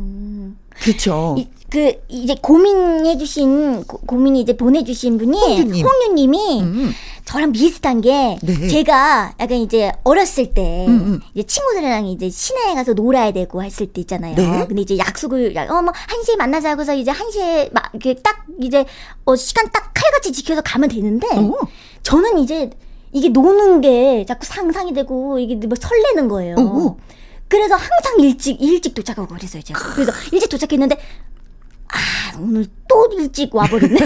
[0.81, 1.35] 그렇죠.
[1.38, 5.85] 이, 그 이제 고민해주신 고, 고민 이제 보내주신 분이 홍유님.
[5.85, 6.91] 홍유님이 음.
[7.25, 8.67] 저랑 비슷한 게 네.
[8.67, 11.19] 제가 약간 이제 어렸을 때 음, 음.
[11.33, 14.35] 이제 친구들이랑 이제 시내에 가서 놀아야 되고 했을 때 있잖아요.
[14.35, 14.65] 네.
[14.67, 18.85] 근데 이제 약속을 어뭐 한시에 만나자고서 이제 한시에 막 이렇게 딱 이제
[19.25, 21.55] 어 시간 딱 칼같이 지켜서 가면 되는데 어.
[22.03, 22.69] 저는 이제
[23.11, 26.55] 이게 노는 게 자꾸 상상이 되고 이게 뭐 설레는 거예요.
[26.57, 26.97] 어, 어.
[27.47, 29.79] 그래서 항상 일찍 일찍 도착하고 그랬어요 제가.
[29.93, 30.97] 그래서 일찍 도착했는데
[31.88, 33.99] 아 오늘 또 일찍 와버렸네.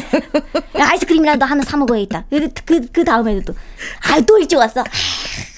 [0.80, 2.26] 야, 아이스크림이라도 하나 사 먹어야겠다.
[2.30, 3.60] 그그 그 다음에도 또
[4.12, 4.82] 아 또 일찍 왔어.
[4.82, 4.84] 아,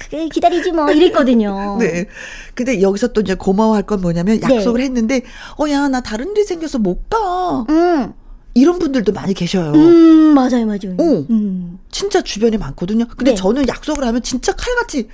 [0.10, 1.78] 그래, 기다리지 뭐 이랬거든요.
[1.82, 2.06] 네.
[2.54, 4.56] 근데 여기서 또 이제 고마워할 건 뭐냐면 네.
[4.58, 5.22] 약속을 했는데
[5.60, 7.66] 어야 나 다른 일 생겨서 못 가.
[7.70, 8.14] 음,
[8.54, 9.72] 이런 분들도 많이 계셔요.
[9.74, 10.96] 음 맞아요 맞아요.
[11.00, 11.26] 어.
[11.30, 11.80] 음.
[11.90, 13.06] 진짜 주변에 많거든요.
[13.08, 13.36] 근데 네.
[13.36, 15.08] 저는 약속을 하면 진짜 칼같이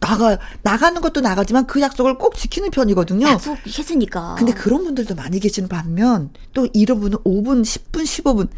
[0.00, 3.26] 나가 나가는 것도 나가지만 그 약속을 꼭 지키는 편이거든요.
[3.28, 4.36] 약속했으니까.
[4.38, 8.48] 근데 그런 분들도 많이 계시는 반면 또 이런 분은 5분, 10분, 15분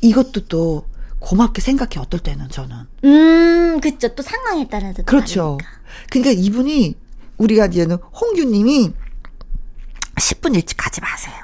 [0.00, 0.86] 이것도 또
[1.18, 5.58] 고맙게 생각해 어떨 때는 저는 음 그쵸 또 상황에 따라서 또 그렇죠.
[5.60, 5.66] 다르니까.
[6.10, 6.94] 그러니까 이분이
[7.38, 8.92] 우리가 이제는 홍규님이
[10.16, 11.34] 10분 일찍 가지 마세요.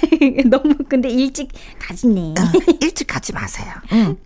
[0.48, 2.20] 너무 근데 일찍 가지네.
[2.38, 3.72] 어, 일찍 가지 마세요.
[3.92, 4.16] 응.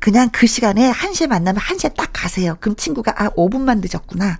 [0.00, 2.56] 그냥 그 시간에 1시에 만나면 1시에 딱 가세요.
[2.60, 4.38] 그럼 친구가 아 5분만 늦었구나.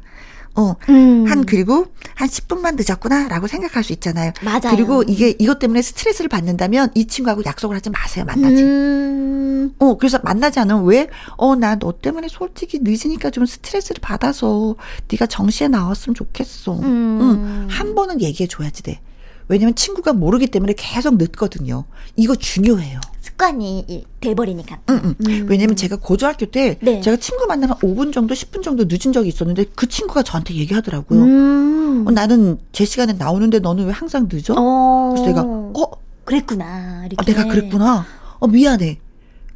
[0.57, 0.75] 어.
[0.89, 1.27] 음.
[1.29, 4.33] 한 그리고 한 10분만 늦었구나 라고 생각할 수 있잖아요.
[4.43, 4.75] 맞아요.
[4.75, 8.25] 그리고 이게 이것 때문에 스트레스를 받는다면 이 친구하고 약속을 하지 마세요.
[8.25, 8.63] 만나지.
[8.63, 9.75] 음.
[9.79, 11.09] 어, 그래서 만나지 않으면 왜?
[11.37, 14.75] 어, 나 너 때문에 솔직히 늦으니까 좀 스트레스를 받아서
[15.11, 16.79] 네가 정시에 나왔으면 좋겠어.
[16.81, 17.19] 음.
[17.21, 17.67] 응.
[17.71, 19.01] 한 번은 얘기해 줘야지 돼.
[19.49, 21.85] 왜냐면 친구가 모르기 때문에 계속 늦거든요.
[22.17, 23.01] 이거 중요해요.
[23.45, 24.81] 습관이 이- 돼버리니까.
[24.91, 25.15] 응, 응.
[25.27, 25.47] 음.
[25.49, 27.01] 왜냐면 제가 고등학교 때 네.
[27.01, 31.21] 제가 친구 만나면 5분 정도, 10분 정도 늦은 적이 있었는데 그 친구가 저한테 얘기하더라고요.
[31.23, 32.05] 음.
[32.07, 34.55] 어, 나는 제 시간에 나오는데 너는 왜 항상 늦어?
[34.57, 35.11] 어.
[35.15, 35.91] 그래서 내가 어,
[36.25, 37.07] 그랬구나.
[37.07, 37.17] 이렇게.
[37.17, 38.05] 아, 내가 그랬구나.
[38.39, 38.99] 어, 미안해.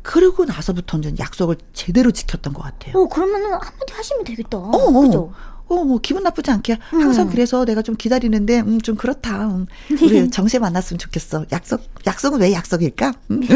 [0.02, 2.98] 그러고 나서부터는 약속을 제대로 지켰던 것 같아요.
[2.98, 4.58] 어, 그러면은 한마디 하시면 되겠다.
[4.58, 5.00] 어, 어.
[5.00, 5.32] 그죠?
[5.66, 7.30] 어, 뭐 기분 나쁘지 않게 항상 음.
[7.30, 9.46] 그래서 내가 좀 기다리는데 음, 좀 그렇다.
[9.46, 9.66] 음,
[10.02, 11.46] 우리 정시에 만났으면 좋겠어.
[11.52, 13.12] 약속 약속은 왜 약속일까?
[13.30, 13.40] 음.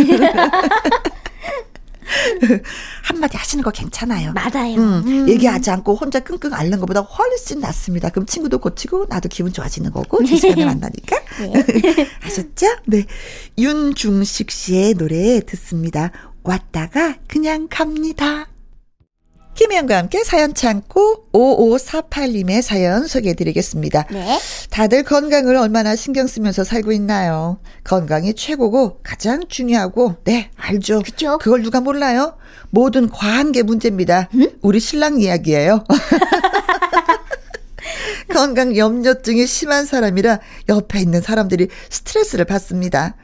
[3.02, 4.32] 한마디 하시는 거 괜찮아요.
[4.32, 4.76] 맞아요.
[4.76, 5.28] 음, 음.
[5.28, 8.08] 얘기하지 않고 혼자 끙끙 앓는 것보다 훨씬 낫습니다.
[8.08, 11.16] 그럼 친구도 고치고 나도 기분 좋아지는 거고 이 시간에 만나니까
[12.24, 12.66] 아셨죠?
[12.86, 13.04] 네,
[13.58, 16.10] 윤중식 씨의 노래 듣습니다.
[16.42, 18.48] 왔다가 그냥 갑니다.
[19.58, 24.06] 김혜영과 함께 사연 참고 5548님의 사연 소개해 드리겠습니다.
[24.08, 24.38] 네.
[24.70, 27.58] 다들 건강을 얼마나 신경 쓰면서 살고 있나요?
[27.82, 31.02] 건강이 최고고 가장 중요하고, 네, 알죠.
[31.02, 31.38] 그쵸.
[31.38, 32.36] 그걸 누가 몰라요?
[32.70, 34.28] 모든 과한 게 문제입니다.
[34.62, 35.82] 우리 신랑 이야기예요.
[38.32, 40.38] 건강 염려증이 심한 사람이라
[40.68, 43.16] 옆에 있는 사람들이 스트레스를 받습니다.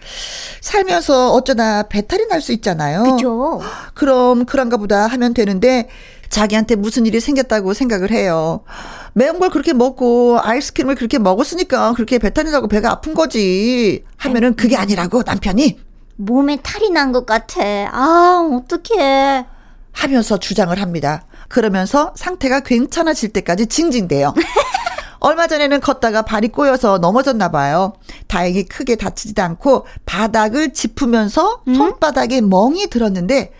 [0.61, 3.03] 살면서 어쩌다 배탈이 날 수 있잖아요.
[3.05, 3.61] 그쵸.
[3.95, 5.89] 그럼 그런가 보다 하면 되는데
[6.29, 8.65] 자기한테 무슨 일이 생겼다고 생각을 해요.
[9.15, 14.03] 매운 걸 그렇게 먹고 아이스크림을 그렇게 먹었으니까 그렇게 배탈이 나고 배가 아픈 거지.
[14.17, 15.79] 하면은 그게 아니라고 남편이
[16.17, 17.61] 몸에 탈이 난 것 같아.
[17.93, 19.47] 아, 어떡해.
[19.93, 21.25] 하면서 주장을 합니다.
[21.49, 24.35] 그러면서 상태가 괜찮아질 때까지 징징대요.
[25.25, 27.95] 얼마 전에는 걷다가 발이 꼬여서 넘어졌나 봐요.
[28.29, 33.53] 다행히 크게 다치지도 않고 바닥을 짚으면서 손바닥에 멍이 들었는데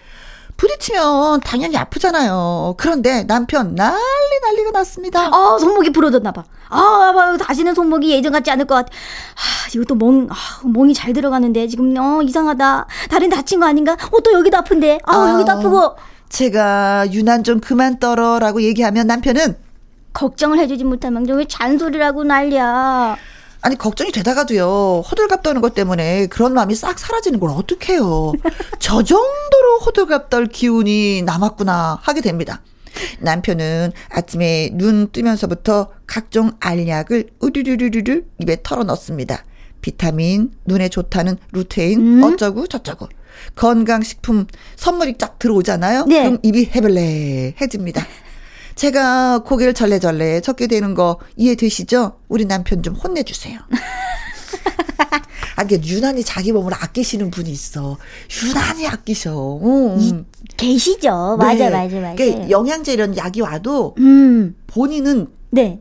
[0.59, 2.75] 부딪히면 당연히 아프잖아요.
[2.77, 3.99] 그런데 남편 난리
[4.43, 5.27] 난리가 났습니다.
[5.33, 6.45] 아, 손목이 부러졌나 봐.
[6.69, 8.91] 아, 아, 다시는 손목이 예전 같지 않을 것 같아.
[8.91, 10.35] 아, 이것도 멍, 아,
[10.67, 12.87] 멍이 잘 들어가는데 지금 어 이상하다.
[13.09, 13.95] 다른 다친 거 아닌가?
[13.95, 14.99] 어, 또 여기도 아픈데.
[15.05, 15.33] 아, 아.
[15.33, 15.97] 여기도 아프고.
[16.29, 19.64] 제가 유난 좀 그만 떨어라고 얘기하면 남편은
[20.15, 23.17] 걱정을 해주지 못한 망정 왜 잔소리라고 난리야.
[23.61, 28.33] 아니 걱정이 되다가도요 호들갑 떠는 것 때문에 그런 마음이 싹 사라지는 걸 어떡해요?
[28.79, 32.61] 저 정도로 호들갑 떨 기운이 남았구나 하게 됩니다.
[33.21, 39.45] 남편은 아침에 눈 뜨면서부터 각종 알약을 으르르르르 입에 털어 넣습니다.
[39.81, 43.09] 비타민 눈에 좋다는 루테인 어쩌고 저쩌고.
[43.57, 44.47] 건강식품
[44.77, 46.05] 선물이 쫙 들어오잖아요?
[46.07, 46.23] 네.
[46.23, 48.07] 그럼 입이 해블레해집니다
[48.75, 52.19] 제가 고개를 절레절레 젓게 되는 거 이해되시죠?
[52.29, 53.59] 우리 남편 좀 혼내주세요.
[55.57, 57.97] 아, 이게 유난히 자기 몸을 아끼시는 분이 있어.
[58.45, 59.59] 유난히 아끼셔.
[59.63, 60.27] 음.
[60.57, 61.37] 계시죠?
[61.39, 61.47] 네.
[61.47, 62.15] 맞아, 맞아, 맞아.
[62.17, 65.81] 그러니까 영양제 이런 약이 와도 음, 본인은 네.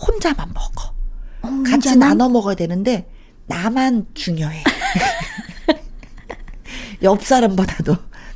[0.00, 0.94] 혼자만 먹어.
[1.42, 1.98] 어, 같이 혼자만?
[1.98, 3.06] 나눠 먹어야 되는데
[3.46, 4.64] 나만 중요해.
[7.02, 7.94] 옆 사람보다도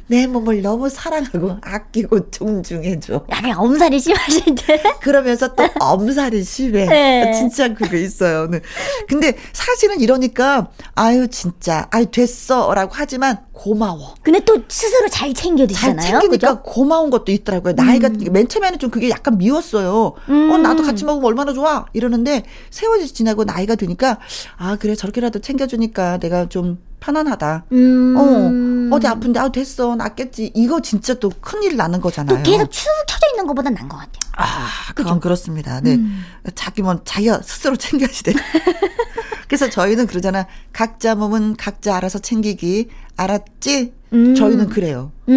[0.08, 3.26] 내 몸을 너무 사랑하고 아끼고 존중해줘.
[3.30, 4.82] 약간 엄살이 심하신데?
[5.00, 6.86] 그러면서 또 엄살이 심해.
[6.86, 7.32] 네.
[7.34, 8.46] 진짜 그게 있어요.
[8.48, 8.60] 네.
[9.06, 12.72] 근데 사실은 이러니까, 아유, 진짜, 아유, 됐어.
[12.74, 14.14] 라고 하지만 고마워.
[14.22, 16.00] 근데 또 스스로 잘 챙겨드시잖아요.
[16.00, 16.62] 잘 챙기니까 그죠?
[16.62, 17.74] 고마운 것도 있더라고요.
[17.74, 18.18] 나이가, 음.
[18.32, 20.14] 맨 처음에는 좀 그게 약간 미웠어요.
[20.30, 20.50] 음.
[20.50, 21.84] 어, 나도 같이 먹으면 얼마나 좋아.
[21.92, 24.18] 이러는데 세월이 지나고 나이가 드니까,
[24.56, 27.64] 아, 그래, 저렇게라도 챙겨주니까 내가 좀 편안하다.
[27.72, 28.90] 음.
[28.90, 29.96] 어, 어디 아픈데, 아, 됐어.
[29.96, 30.52] 낫겠지.
[30.54, 32.42] 이거 진짜 또 큰일 나는 거잖아요.
[32.42, 34.18] 또 계속 축 처져 있는 것보다 나은 것 같아요.
[34.36, 35.80] 아, 그건 그렇습니다.
[35.80, 35.94] 네.
[35.96, 36.22] 음.
[36.54, 38.32] 자기 몸 자기가 스스로 챙겨야지 돼.
[39.48, 40.46] 그래서 저희는 그러잖아.
[40.72, 42.88] 각자 몸은 각자 알아서 챙기기.
[43.16, 43.92] 알았지?
[44.12, 44.34] 음.
[44.34, 45.10] 저희는 그래요.
[45.28, 45.34] 음.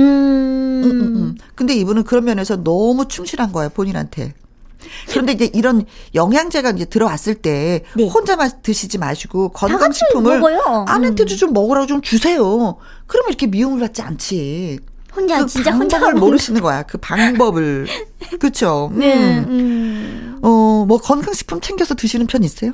[0.83, 1.37] 음, 음, 음.
[1.55, 4.33] 근데 이분은 그런 면에서 너무 충실한 거예요, 본인한테.
[5.09, 8.07] 그런데 이제 이런 영양제가 이제 들어왔을 때 네.
[8.07, 10.41] 혼자만 드시지 마시고 건강식품을
[10.87, 11.37] 아내한테도 음.
[11.37, 12.77] 좀 먹으라고 좀 주세요.
[13.07, 14.79] 그러면 이렇게 미움을 받지 않지.
[15.15, 16.83] 혼자 그 진짜 방법을 모르시는 거야.
[16.83, 17.85] 그 방법을
[18.39, 18.91] 그렇죠.
[18.93, 19.39] 네.
[19.39, 19.45] 음.
[19.49, 20.39] 음.
[20.41, 22.71] 어뭐 건강식품 챙겨서 드시는 편 있어요?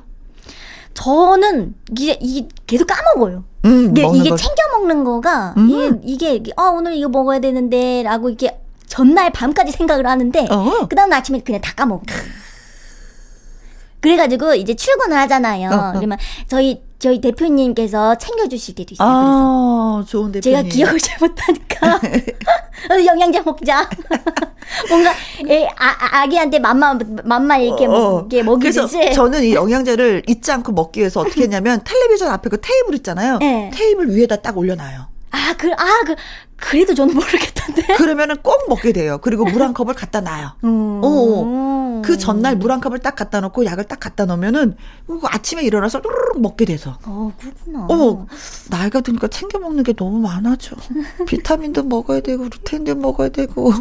[0.93, 3.43] 저는 이게 이 계속 까먹어요.
[3.65, 6.01] 음, 이게, 이게 챙겨 먹는 거가 음.
[6.03, 10.87] 이게 이게 아 오늘 이거 먹어야 되는데라고 이렇게 전날 밤까지 생각을 하는데 어.
[10.89, 12.03] 그 다음 아침에 그냥 다 까먹어.
[13.99, 15.69] 그래가지고 이제 출근을 하잖아요.
[15.69, 15.93] 어, 어.
[15.93, 19.07] 그러면 저희 저희 대표님께서 챙겨주실 때도 있어요.
[19.07, 20.41] 아, 그래서 좋은 대표님.
[20.41, 21.99] 제가 기억을 잘 못하니까
[23.05, 23.87] 영양제 먹자.
[24.89, 25.11] 뭔가
[25.47, 28.19] 애, 아, 아기한테 맘마 맘마 이렇게 어, 어.
[28.19, 28.97] 이렇게 먹이듯이.
[28.97, 33.37] 그래서 저는 이 영양제를 잊지 않고 먹기 위해서 어떻게 했냐면 텔레비전 앞에 그 테이블 있잖아요.
[33.39, 33.71] 네.
[33.73, 35.17] 테이블 위에다 딱 올려놔요.
[35.29, 36.15] 아, 그, 아, 그,
[36.57, 37.93] 그래도 저는 모르겠던데.
[37.97, 39.19] 그러면은 꼭 먹게 돼요.
[39.21, 40.53] 그리고 물 한 컵을 갖다 놔요.
[40.63, 41.01] 음.
[41.03, 42.01] 어.
[42.03, 44.75] 그 전날 물 한 컵을 딱 갖다 놓고 약을 딱 갖다 놓으면은
[45.23, 46.97] 아침에 일어나서 루르륵 먹게 돼서.
[47.05, 47.87] 어, 그렇구나.
[47.89, 48.27] 어.
[48.69, 50.75] 나이가 드니까 챙겨 먹는 게 너무 많아져.
[51.27, 53.71] 비타민도 먹어야 되고, 루테인도 먹어야 되고,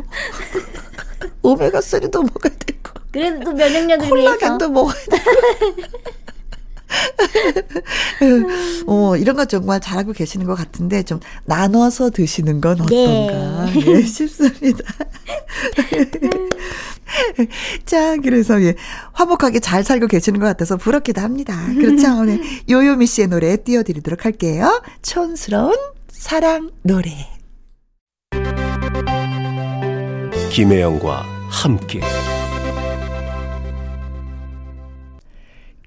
[1.43, 3.01] 오메가3도 먹어야 되고.
[3.13, 5.31] 그래도 면역력을 콜라겐도 먹어야 되고.
[8.87, 13.85] 어, 이런 거 정말 잘하고 계시는 것 같은데 좀 나눠서 드시는 건 어떤가 네.
[13.87, 14.85] 예, 싶습니다.
[17.85, 18.75] 자, 그래서 예,
[19.13, 21.57] 화목하게 잘 살고 계시는 것 같아서 부럽기도 합니다.
[21.75, 22.25] 그렇죠?
[22.25, 22.41] 네.
[22.69, 24.83] 요요미 씨의 노래 띄워드리도록 할게요.
[25.03, 25.75] 촌스러운
[26.09, 27.11] 사랑 노래.
[30.51, 32.01] 김혜영과 함께.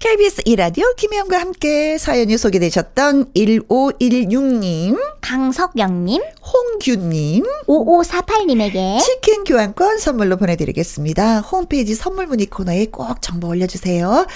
[0.00, 11.40] KBS 이라디오 김혜영과 함께 사연이 소개되셨던 1516님, 강석영님, 홍규님, 5548님에게 치킨 교환권 선물로 보내드리겠습니다.
[11.40, 14.26] 홈페이지 선물 문의 코너에 꼭 정보 올려주세요.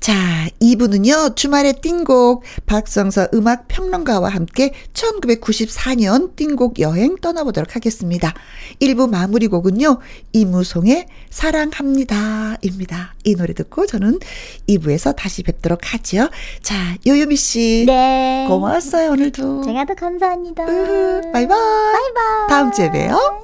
[0.00, 0.12] 자,
[0.60, 8.34] 이분은요, 주말에 띵곡 박성서 음악 평론가와 함께 1994년 띵곡 여행 떠나보도록 하겠습니다.
[8.82, 9.98] 1부 마무리 곡은요,
[10.34, 12.58] 이무송의 사랑합니다.
[12.60, 13.14] 입니다.
[13.24, 14.20] 이 노래 듣고 저는
[14.68, 16.28] 2부에서 다시 뵙도록 하죠.
[16.62, 16.74] 자,
[17.06, 17.84] 요요미 씨.
[17.86, 18.44] 네.
[18.48, 19.62] 고마웠어요, 오늘도.
[19.62, 20.64] 제가 더 감사합니다.
[20.64, 21.48] 으, 바이바이.
[21.58, 22.48] 바이바이.
[22.48, 23.42] 다음 주에 봬요.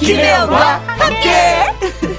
[0.00, 2.08] 김혜영과 함께.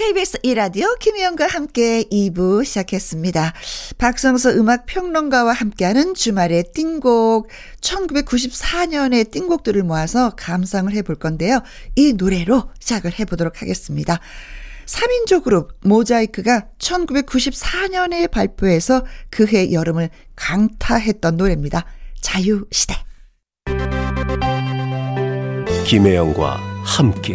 [0.00, 3.52] KBS 이라디오 김혜영과 함께 2부 시작했습니다.
[3.98, 7.48] 박성서 음악 평론가와 함께하는 주말의 띵곡
[7.82, 11.60] 1994년의 띵곡들을 모아서 감상을 해볼 건데요.
[11.96, 14.20] 이 노래로 시작을 해보도록 하겠습니다.
[14.86, 21.84] 3인조 그룹 모자이크가 1994년에 발표해서 그해 여름을 강타했던 노래입니다.
[22.22, 22.94] 자유시대.
[25.84, 27.34] 김혜영과 함께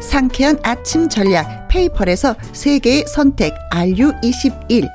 [0.00, 4.88] 상쾌한 아침 전략 페이펄에서 세계의 선택 RU21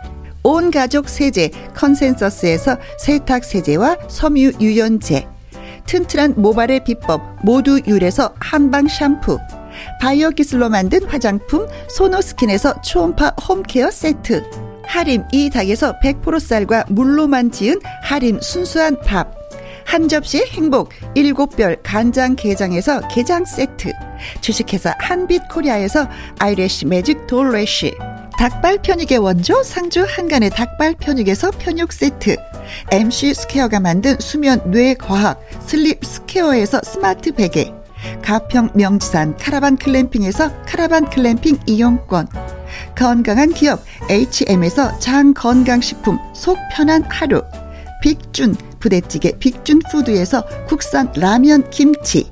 [0.43, 5.27] 온 가족 세제 컨센서스에서 세탁 세제와 섬유 유연제
[5.86, 9.38] 튼튼한 모발의 비법 모두 유래서 한방 샴푸
[10.01, 14.43] 바이오 기술로 만든 화장품 소노스킨에서 초음파 홈케어 세트
[14.86, 19.43] 하림 이 닭에서 100% 쌀과 물로만 지은 하림 순수한 밥
[19.86, 23.91] 한 접시 행복 일곱 별 간장 게장에서 게장 세트
[24.41, 26.07] 주식회사 한빛코리아에서
[26.39, 27.95] 아이래쉬 매직 돌래쉬
[28.38, 32.36] 닭발 편육의 원조 상주 한간의 닭발 편육에서 편육 세트
[32.91, 37.71] MC 스퀘어가 만든 수면 뇌 과학 슬립 스퀘어에서 스마트 베개
[38.21, 42.27] 가평 명지산 카라반 글램핑에서 카라반 글램핑 이용권
[42.97, 47.43] 건강한 기업 HM에서 장건강식품 속 편한 하루
[48.01, 52.31] 빅준 부대찌개 빅준 푸드에서 국산 라면 김치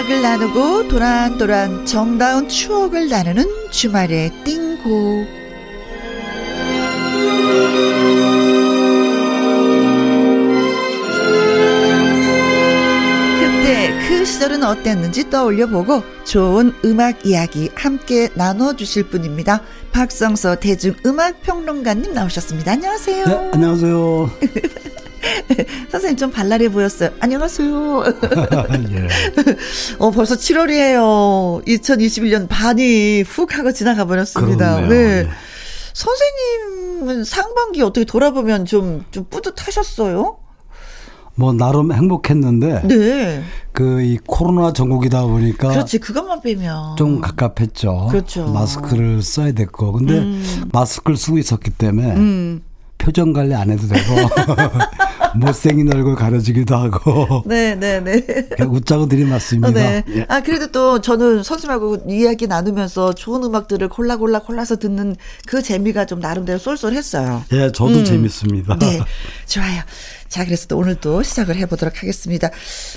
[0.00, 5.28] 음악을 나누고 도란도란 정다운 추억을 나누는 주말의 띵곡.
[13.40, 19.62] 그때 그 시절은 어땠는지 떠올려보고 좋은 음악 이야기 함께 나눠주실 분입니다.
[19.92, 22.72] 박성서 대중음악평론가님 나오셨습니다.
[22.72, 23.26] 안녕하세요.
[23.26, 24.30] 네, 안녕하세요.
[25.90, 27.10] 선생님 좀 발랄해 보였어요.
[27.20, 28.04] 안녕하세요.
[28.92, 29.08] 예.
[29.98, 31.64] 어, 벌써 7월이에요.
[31.66, 34.76] 2021년 반이 훅 하고 지나가 버렸습니다.
[34.76, 34.88] 그렇네요.
[34.88, 34.96] 네.
[35.24, 35.28] 예.
[35.92, 40.38] 선생님은 상반기 어떻게 돌아보면 좀, 좀 뿌듯하셨어요?
[41.36, 43.42] 뭐 나름 행복했는데 네.
[43.72, 45.98] 그 이 코로나 전국이다 보니까 그렇지.
[45.98, 46.96] 그것만 빼면.
[46.96, 48.08] 좀 갑갑했죠.
[48.10, 48.46] 그렇죠.
[48.52, 50.24] 마스크를 써야 됐고 근데
[50.72, 52.62] 마스크를 쓰고 있었기 때문에 음.
[53.00, 54.14] 표정 관리 안 해도 되고
[55.34, 58.24] 못생긴 얼굴 가려지기도 하고 네, 네, 네.
[58.64, 59.68] 웃자고 들이맞습니다.
[59.68, 60.04] 어, 네.
[60.08, 60.26] 예.
[60.28, 66.06] 아, 그래도 또 저는 선생님하고 이야기 나누면서 좋은 음악들을 골라 골라 골라서 듣는 그 재미가
[66.06, 67.44] 좀 나름대로 쏠쏠했어요.
[67.52, 68.76] 예, 저도 재밌습니다.
[68.78, 69.00] 네.
[69.46, 69.82] 좋아요.
[70.28, 72.50] 자, 그래서 또 오늘 또 시작을 해보도록 하겠습니다.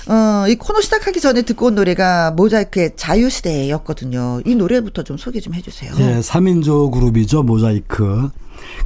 [0.08, 4.42] 어, 이 코너 시작하기 전에 듣고 온 노래가 모자이크의 자유시대였거든요.
[4.46, 5.92] 이 노래부터 좀 소개 좀 해주세요.
[5.98, 8.30] 예, 3인조 그룹이죠, 모자이크.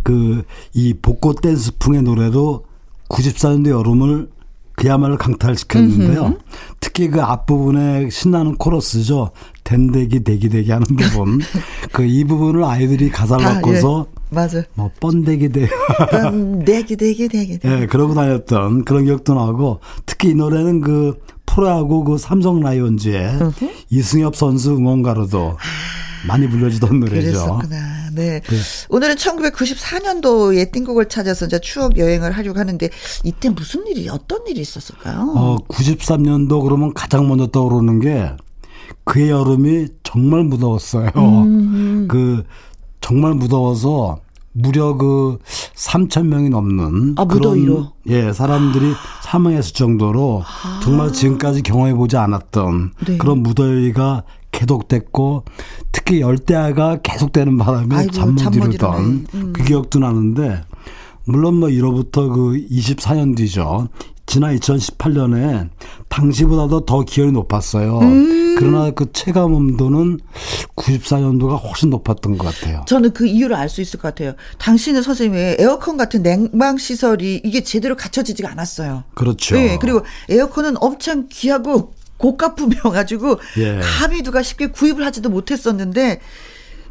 [0.02, 0.42] 그,
[0.74, 2.64] 이 복고 댄스풍의 노래도
[3.08, 4.28] 94년도 여름을
[4.76, 6.36] 그야말로 강탈시켰는데요.
[6.78, 9.30] 특히 그 앞부분에 신나는 코러스죠.
[9.64, 11.40] 댄대기, 대기, 대기 하는 부분.
[11.92, 14.62] 그 이 부분을 아이들이 가사를 다, 바꿔서 예, 맞아.
[14.74, 15.68] 뭐 번대기, 대
[16.32, 17.58] 음, 내기, 내기, 내기.
[17.64, 23.38] 예, 그러고 다녔던 그런 기억도 나고 특히 이 노래는 그 프로야구 그 삼성 라이온즈의
[23.90, 25.56] 이승엽 선수 응원가로도
[26.28, 27.58] 많이 불려지던 노래죠.
[27.58, 27.97] 그랬었구나.
[28.18, 28.40] 네.
[28.44, 28.56] 그
[28.88, 32.90] 오늘은 1994년도의 띵곡을 찾아서 이제 추억 여행을 하려고 하는데
[33.22, 35.32] 이때 무슨 일이 어떤 일이 있었을까요?
[35.36, 38.32] 어, 93년도 그러면 가장 먼저 떠오르는 게
[39.04, 41.10] 그의 여름이 정말 무더웠어요.
[41.16, 42.08] 음.
[42.08, 42.42] 그
[43.00, 44.20] 정말 무더워서
[44.52, 45.38] 무려 그
[45.76, 47.92] 3천 명이 넘는 아, 무더위로?
[48.08, 50.42] 예 사람들이 사망했을 정도로
[50.82, 53.04] 정말 지금까지 경험해 보지 않았던 아.
[53.06, 53.18] 네.
[53.18, 54.24] 그런 무더위가
[54.58, 55.44] 계속됐고
[55.92, 59.26] 특히 열대야가 계속되는 바람에 아이고, 잠못 잠못 이루던.
[59.34, 59.52] 음.
[59.52, 60.62] 그 기억도 나는데
[61.24, 63.88] 물론 뭐 이로부터 그 24년 뒤죠.
[64.26, 65.70] 지난 2018년에
[66.08, 67.98] 당시보다도 더 기온이 높았어요.
[68.00, 68.56] 음.
[68.58, 70.18] 그러나 그 체감 온도는
[70.76, 72.84] 94년도가 훨씬 높았던 것 같아요.
[72.86, 74.34] 저는 그 이유를 알 수 있을 것 같아요.
[74.58, 79.04] 당신은 선생님의 에어컨 같은 냉방 시설이 이게 제대로 갖춰지지가 않았어요.
[79.14, 79.54] 그렇죠.
[79.54, 83.80] 네, 그리고 에어컨은 엄청 귀하고 고가품이어가지고 예.
[83.80, 86.20] 감히 누가 쉽게 구입을 하지도 못했었는데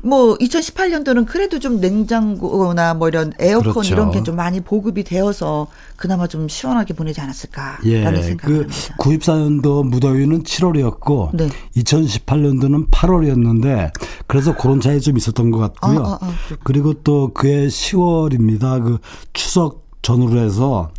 [0.03, 3.93] 뭐 2018년도는 그래도 좀 냉장고나 뭐 이런 에어컨 그렇죠.
[3.93, 7.85] 이런 게 좀 많이 보급이 되어서 그나마 좀 시원하게 보내지 않았을까라는
[8.19, 8.95] 예, 생각을 그 합니다.
[8.99, 11.49] 94년도 무더위는 7월이었고 네.
[11.77, 13.91] 2018년도는 8월이었는데
[14.27, 15.99] 그래서 그런 차이 좀 있었던 것 같고요.
[16.05, 16.33] 아, 아, 아.
[16.63, 18.83] 그리고 또 그해 10월입니다.
[18.83, 18.99] 그
[19.33, 20.91] 추석 전후로 해서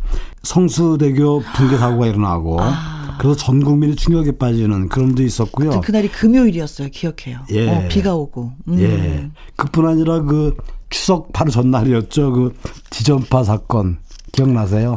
[0.43, 2.98] 성수대교 붕괴 사고가 일어나고 아.
[3.19, 5.81] 그래서 전 국민이 충격에 빠지는 그런 데 있었고요.
[5.81, 6.87] 그날이 금요일이었어요.
[6.89, 7.41] 기억해요.
[7.51, 7.69] 예.
[7.69, 8.53] 어, 비가 오고.
[8.69, 8.79] 음.
[8.79, 9.29] 예.
[9.57, 10.55] 그뿐 아니라 그
[10.89, 12.31] 추석 바로 전날이었죠.
[12.31, 12.53] 그
[12.89, 13.97] 지전파 사건
[14.31, 14.95] 기억나세요?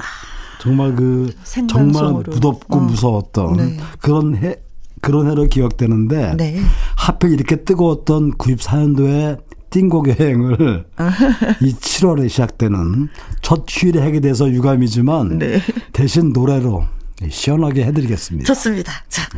[0.60, 2.32] 정말 그 정말 생방송으로.
[2.32, 2.80] 무덥고 어.
[2.82, 3.76] 무서웠던 네.
[3.98, 4.54] 그런 해
[5.00, 6.60] 그런 해로 기억되는데 네.
[6.96, 10.84] 하필 이렇게 뜨거웠던 94년도에 띵곡 여행을
[11.60, 13.08] 이 7월에 시작되는
[13.40, 15.60] 첫 휴일에 하게 돼서 유감이지만 네.
[15.92, 16.84] 대신 노래로
[17.30, 18.46] 시원하게 해드리겠습니다.
[18.46, 18.92] 좋습니다.
[19.08, 19.28] 자,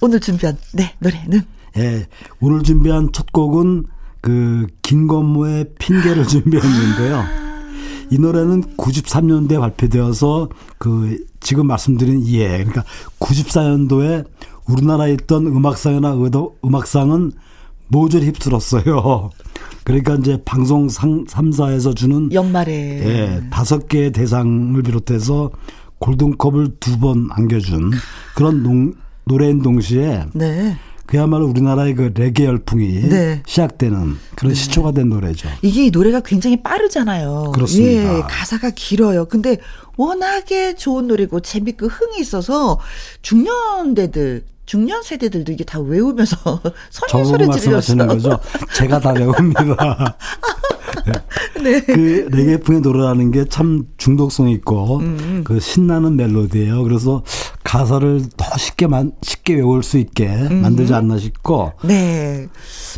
[0.00, 1.42] 오늘 준비한 네 노래는
[1.78, 2.06] 예,
[2.40, 3.86] 오늘 준비한 첫 곡은
[4.20, 7.24] 그 김건모의 핑계를 준비했는데요.
[8.10, 12.84] 이 노래는 93년도에 발표되어서 그 지금 말씀드린 예, 그러니까
[13.20, 14.26] 94년도에
[14.66, 17.32] 우리나라에 있던 음악상이나 의도, 음악상은
[17.88, 19.30] 모조리 휩쓸었어요.
[19.84, 25.50] 그러니까 이제 방송상 3사에서 주는 연말에 예, 다섯 개의 대상을 비롯해서
[26.00, 27.92] 골든컵을 두 번 안겨준
[28.34, 28.94] 그런 농,
[29.24, 30.76] 노래인 동시에 네.
[31.06, 33.42] 그야말로 우리나라의 그 레게 열풍이 네.
[33.46, 35.48] 시작되는 그런 시초가 된 노래죠.
[35.62, 37.52] 이게 이 노래가 굉장히 빠르잖아요.
[37.54, 38.18] 그렇습니다.
[38.18, 39.24] 예, 가사가 길어요.
[39.26, 39.58] 근데
[39.96, 42.78] 워낙에 좋은 노래고 재밌고 흥이 있어서
[43.22, 46.36] 중년대들, 중년 세대들도 이게 다 외우면서
[46.90, 48.42] 선율 소리 말씀하시는 지르면서 거죠.
[48.74, 50.16] 제가 다 외웁니다.
[51.62, 51.80] 네.
[51.82, 56.82] 그 레게 풍의 노래라는 게 참 중독성 있고 음, 그 신나는 멜로디예요.
[56.84, 57.22] 그래서
[57.64, 60.62] 가사를 더 쉽게 만 쉽게 외울 수 있게 음.
[60.62, 62.48] 만들지 않나 싶고 네.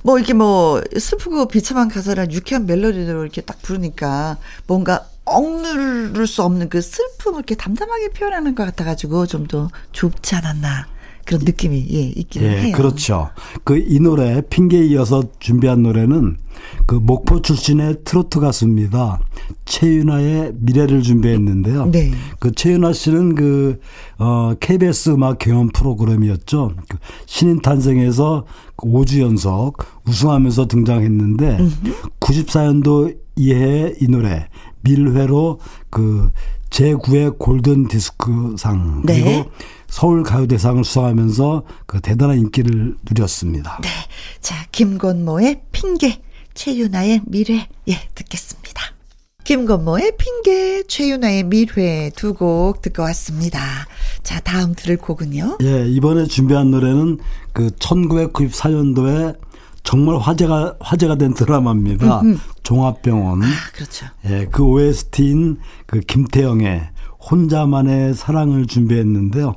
[0.03, 4.37] 뭐 이렇게 뭐 슬프고 비참한 가사를 유쾌한 멜로디로 이렇게 딱 부르니까
[4.67, 10.87] 뭔가 억누를 수 없는 그 슬픔을 이렇게 담담하게 표현하는 것 같아가지고 좀더 좋지 않았나
[11.25, 12.77] 그런 느낌이 예 있기는 예, 해요.
[12.77, 13.31] 그렇죠.
[13.65, 16.37] 그 이 노래 핑계에 이어서 준비한 노래는
[16.87, 19.21] 그 목포 출신의 트로트 가수입니다.
[19.65, 21.87] 최윤아의 미래를 준비했는데요.
[21.91, 22.13] 네.
[22.39, 23.81] 그 최윤아 씨는 그
[24.19, 26.73] 어, KBS 음악 경연 프로그램이었죠.
[26.89, 28.47] 그 신인 탄생에서
[28.77, 31.59] 5주 연속 우승하면서 등장했는데
[32.21, 34.47] 94년도 이해의 이 노래
[34.83, 35.59] 밀회로
[35.91, 36.31] 그
[36.71, 39.49] 제9회 골든 디스크상 그리고 네.
[39.93, 43.79] 서울 가요대상을 수상하면서 그 대단한 인기를 누렸습니다.
[43.83, 43.89] 네.
[44.41, 46.23] 자, 김건모의 핑계,
[46.55, 48.83] 최윤아의 미래, 예, 듣겠습니다.
[49.45, 53.61] 김건모의 핑계, 최윤아의 미래 두곡 듣고 왔습니다.
[54.23, 55.59] 자, 다음 들을 곡은요.
[55.63, 57.19] 예, 이번에 준비한 노래는
[57.53, 59.37] 그 1994년도에
[59.85, 62.23] 정말 화제가 화제가 된 드라마입니다.
[62.63, 63.43] 종합병원.
[63.43, 64.07] 아, 그렇죠.
[64.25, 66.89] 예, 그 OST인 그 김태영의
[67.31, 69.55] 혼자만의 사랑을 준비했는데요.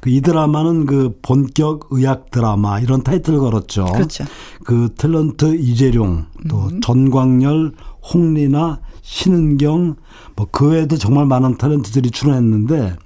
[0.00, 3.84] 그 이 드라마는 그 본격 의학 드라마 이런 타이틀을 걸었죠.
[3.86, 4.24] 그렇죠.
[4.64, 7.72] 그 탤런트 이재룡 또 전광열,
[8.14, 9.96] 홍리나 신은경
[10.36, 12.96] 뭐 그 외에도 정말 많은 탤런트들이 출연했는데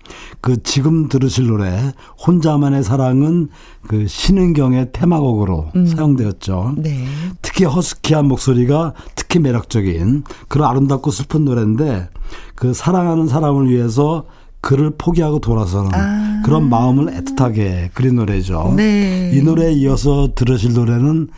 [0.40, 1.92] 그 지금 들으실 노래
[2.26, 3.48] 혼자만의 사랑은
[3.88, 6.74] 그 신은경의 테마곡으로 사용되었죠.
[6.78, 7.06] 네.
[7.42, 12.08] 특히 허스키한 목소리가 특히 매력적인 그런 아름답고 슬픈 노래인데
[12.54, 14.26] 그 사랑하는 사람을 위해서
[14.60, 16.42] 그를 포기하고 돌아서는 아.
[16.44, 18.74] 그런 마음을 애틋하게 그린 노래죠.
[18.76, 19.30] 네.
[19.34, 21.28] 이 노래에 이어서 들으실 노래는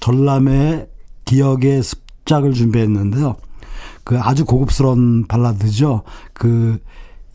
[0.00, 0.88] 전람의
[1.24, 3.36] 기억의 습작을 준비했는데요.
[4.04, 6.02] 그 아주 고급스러운 발라드죠.
[6.32, 6.78] 그,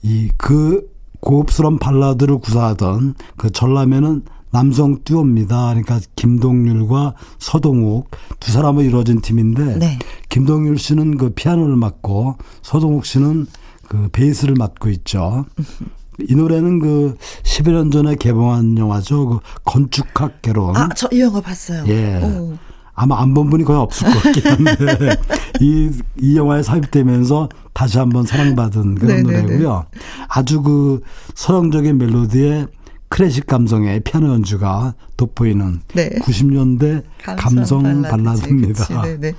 [0.01, 0.87] 이, 그
[1.19, 5.69] 고급스러운 발라드를 구사하던 그 전람회는 남성 듀오입니다.
[5.69, 9.99] 그러니까 김동률과 서동욱 두 사람으로 이루어진 팀인데 네.
[10.29, 13.47] 김동률 씨는 그 피아노를 맡고 서동욱 씨는
[13.87, 15.45] 그 베이스를 맡고 있죠.
[16.29, 19.27] 이 노래는 그 10여 년 전에 개봉한 영화죠.
[19.29, 20.75] 그 건축학 개론.
[20.75, 21.83] 아, 저 이 영화 봤어요.
[21.87, 22.21] 예.
[22.23, 22.57] 오.
[22.95, 25.15] 아마 안 본 분이 거의 없을 것 같긴 한데
[25.59, 29.41] 이, 이 영화에 삽입되면서 다시 한번 사랑받은 그런 네네네.
[29.41, 29.85] 노래고요.
[30.27, 31.01] 아주 그
[31.33, 32.67] 서정적인 멜로디에
[33.09, 36.09] 클래식 감성의 피아노 연주가 돋보이는 네.
[36.21, 37.03] 90년대
[37.37, 39.01] 감성, 발라드지, 발라드입니다.
[39.03, 39.33] 네네.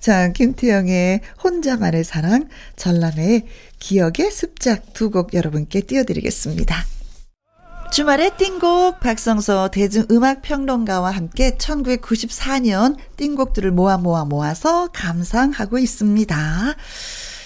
[0.00, 2.46] 자, 김태영의 혼자만의 사랑,
[2.76, 3.44] 전람의
[3.80, 6.76] 기억의 습작 두 곡 여러분께 띄워드리겠습니다.
[7.90, 16.36] 주말의 띵곡 박성서 대중음악평론가와 함께 1994년 띵곡들을 모아 모아 모아서 감상하고 있습니다.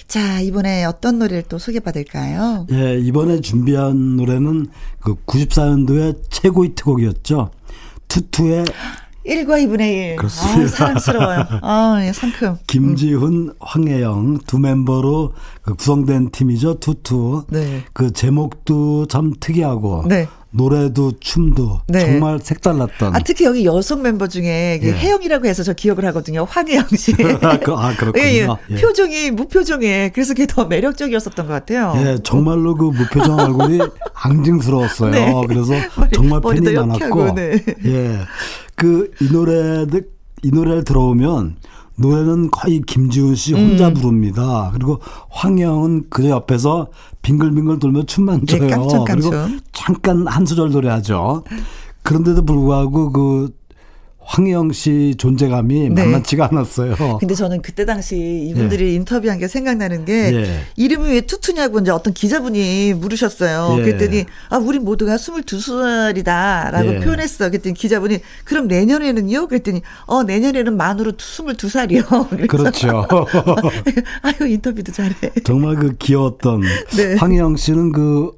[0.07, 2.67] 자, 이번에 어떤 노래를 또 소개받을까요?
[2.73, 4.67] 예, 이번에 준비한 노래는
[5.01, 7.51] 그 94년도의 최고 히트곡이었죠.
[8.09, 8.67] 투투의
[9.27, 9.81] 1과 2분의
[10.13, 10.17] 1.
[10.17, 10.63] 그렇습니다.
[10.65, 11.45] 아, 사랑스러워요.
[11.63, 12.57] 아, 예, 상큼.
[12.67, 16.75] 김지훈, 황혜영 두 멤버로 그 구성된 팀이죠.
[16.81, 17.45] 투투.
[17.49, 17.85] 네.
[17.95, 20.29] 그 제목도 참 특이하고 네.
[20.51, 22.01] 노래도 춤도 네.
[22.01, 23.17] 정말 색달랐던.
[23.17, 24.93] 아, 특히 여기 여성 멤버 중에 그 예.
[24.93, 26.45] 혜영이라고 해서 저 기억을 하거든요.
[26.49, 27.13] 황혜영 씨.
[27.43, 28.23] 아, 그- 아, 그렇군요.
[28.25, 28.49] 예, 예.
[28.71, 28.75] 예.
[28.81, 30.11] 표정이 무표정해.
[30.15, 31.95] 그래서 그게 더 매력적이었었던 것 같아요.
[31.97, 33.81] 예, 정말로 그 무표정 얼굴이
[34.15, 35.11] 앙증스러웠어요.
[35.11, 35.33] 네.
[35.49, 37.35] 그래서 머리- 정말 팬이 옆하고, 많았고.
[37.35, 37.65] 네.
[37.87, 38.19] 예.
[38.77, 40.09] 그 이 노래들
[40.43, 41.57] 이 노래를 들어오면
[41.97, 43.95] 노래는 거의 김지훈 씨 혼자 음.
[43.95, 44.71] 부릅니다.
[44.75, 45.01] 그리고
[45.31, 46.89] 황영은 그저 옆에서
[47.23, 48.69] 빙글빙글 돌며 춤만 네, 춰요.
[48.69, 49.31] 깡총깡총.
[49.31, 51.45] 그리고 잠깐 한 소절 노래하죠.
[52.03, 53.55] 그런데도 불구하고 그
[54.25, 56.03] 황희영 씨 존재감이 네.
[56.03, 57.19] 만만치가 않았어요.
[57.19, 58.17] 근데 저는 그때 당시
[58.51, 58.95] 이분들이 예.
[58.95, 60.61] 인터뷰한 게 생각나는 게 예.
[60.77, 63.77] 이름이 왜 투투냐고 이제 어떤 기자분이 물으셨어요.
[63.79, 63.83] 예.
[63.83, 67.01] 그랬더니 아 우리 모두가 22살이다라고 예.
[67.01, 67.51] 표현했어.
[67.51, 69.47] 그랬더니 기자분이 그럼 내년에는요?
[69.49, 72.49] 그랬더니 어 내년에는 만으로 22살이요.
[72.49, 73.07] 그렇죠.
[74.23, 75.15] 아유 인터뷰도 잘해.
[75.45, 76.63] 정말 그 귀여웠던
[76.97, 77.15] 네.
[77.17, 78.33] 황희영 씨는 그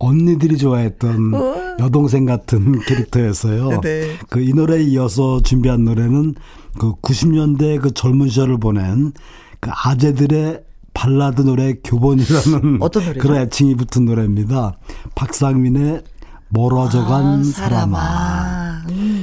[0.00, 1.76] 언니들이 좋아했던 어.
[1.78, 3.80] 여동생 같은 캐릭터였어요.
[3.82, 4.16] 네.
[4.28, 6.34] 그이 노래에 이어서 준비한 노래는
[6.78, 9.12] 그 90년대 그 젊은 시절을 보낸
[9.60, 12.80] 그 아재들의 발라드 노래 교본이라는
[13.20, 14.78] 그런 애칭이 붙은 노래입니다.
[15.14, 16.02] 박상민의
[16.48, 17.98] 멀어져간 아, 사람아.
[18.00, 18.59] 사람아.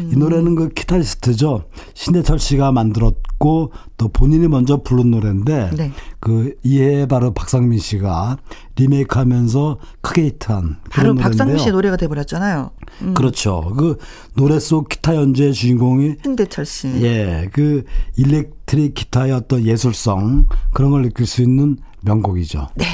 [0.07, 0.13] 음.
[0.13, 1.65] 이 노래는 그 기타리스트죠.
[1.93, 5.91] 신대철 씨가 만들었고 또 본인이 먼저 부른 노래인데 네.
[6.19, 8.37] 그 이해 바로 박상민 씨가
[8.75, 12.71] 리메이크하면서 크게 히트한 바로 박상민 씨의 노래가 돼버렸잖아요.
[13.01, 13.13] 음.
[13.13, 13.73] 그렇죠.
[13.77, 13.97] 그
[14.35, 16.87] 노래 속 기타 연주의 주인공이 신대철 씨.
[17.01, 17.83] 예, 그
[18.15, 22.69] 일렉트릭 기타의 어떤 예술성 그런 걸 느낄 수 있는 명곡이죠.
[22.75, 22.85] 네.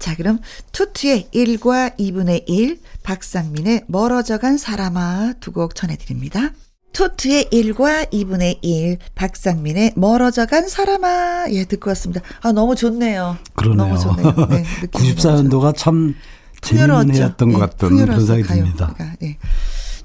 [0.00, 0.40] 자, 그럼
[0.72, 6.52] 투투의 1과 2분의 1, 박상민의 멀어져간 사람아 두 곡 전해드립니다.
[6.92, 11.50] 투투의 1과 2분의 1, 박상민의 멀어져간 사람아.
[11.50, 12.22] 예, 듣고 왔습니다.
[12.40, 13.36] 아, 너무 좋네요.
[13.54, 13.94] 그러네요.
[13.94, 14.46] 너무 좋네요.
[14.48, 16.14] 네, 94년도가 참
[16.62, 18.94] 재미있는 해였던 예, 것 같은 그런 생각이 듭니다.
[19.22, 19.36] 예.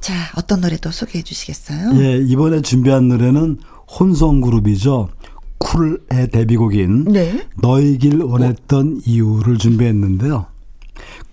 [0.01, 1.91] 자, 어떤 노래 또 소개해 주시겠어요?
[1.95, 3.59] 예, 이번에 준비한 노래는
[3.99, 5.09] 혼성 그룹이죠.
[5.59, 7.45] 쿨의 데뷔곡인 네.
[7.61, 10.45] 너이길 원했던 이유를 준비했는데요.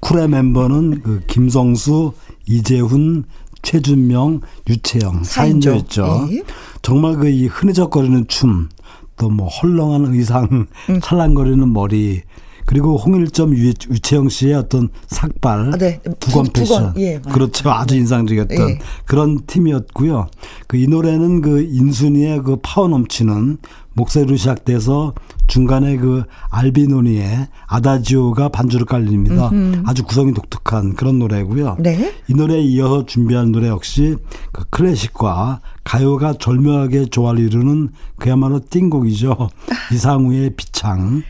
[0.00, 2.12] 쿨의 멤버는 그 김성수,
[2.48, 3.24] 이재훈,
[3.62, 6.30] 최준명, 유채영 4인조였죠.
[6.30, 6.42] 네.
[6.82, 8.68] 정말 그 이 흐느적거리는 춤,
[9.16, 11.00] 또 뭐 헐렁한 의상, 음.
[11.00, 12.22] 찰랑거리는 머리,
[12.66, 16.00] 그리고 홍일점 유, 유채영 씨의 어떤 삭발, 아, 네.
[16.18, 18.78] 두건 패션, 예, 그렇죠, 아주 인상적이었던 예.
[19.04, 20.26] 그런 팀이었고요.
[20.66, 23.58] 그 이 노래는 그 인순이의 그 파워 넘치는
[23.94, 25.14] 목소리로 시작돼서
[25.46, 29.50] 중간에 그 알비노니의 아다지오가 반주를 깔립니다.
[29.50, 29.82] 음흠.
[29.86, 31.76] 아주 구성이 독특한 그런 노래고요.
[31.80, 32.14] 네.
[32.28, 34.16] 이 노래에 이어서 준비한 노래 역시
[34.52, 39.50] 그 클래식과 가요가 절묘하게 조화를 이루는 그야말로 띵곡이죠.
[39.92, 41.22] 이상우의 비창.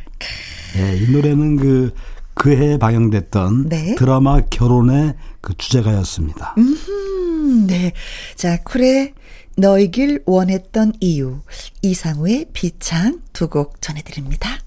[0.76, 1.92] 네, 이 노래는 그
[2.34, 3.94] 그해 방영됐던 네.
[3.96, 6.54] 드라마 결혼의 그 주제가였습니다.
[6.58, 7.92] 음, 네.
[8.36, 9.12] 자, 쿨의
[9.62, 11.38] 너이길 원했던 이유
[11.82, 14.58] 이상우의 비창 두 곡 전해드립니다.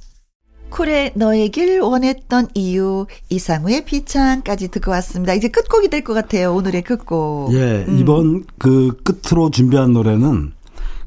[0.69, 5.33] 쿨의 너에길 원했던 이유 이상우의 비창까지 듣고 왔습니다.
[5.33, 6.55] 이제 끝곡이 될 것 같아요.
[6.55, 7.53] 오늘의 끝곡.
[7.53, 7.97] 예, 음.
[7.99, 10.53] 이번 그 끝으로 준비한 노래는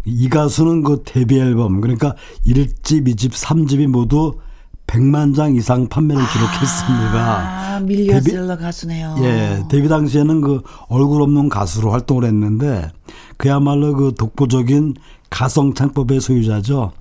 [0.04, 2.14] 이 가수는 그 데뷔 앨범 그러니까
[2.46, 4.38] 1집, 2집, 3집이 모두
[4.92, 7.76] 100만 장 이상 판매를 기록했습니다.
[7.76, 9.16] 아, 밀리언셀러 가수네요.
[9.20, 12.90] 예, 데뷔 당시에는 그 얼굴 없는 가수로 활동을 했는데
[13.36, 14.94] 그야말로 그 독보적인
[15.30, 16.92] 가성 창법의 소유자죠.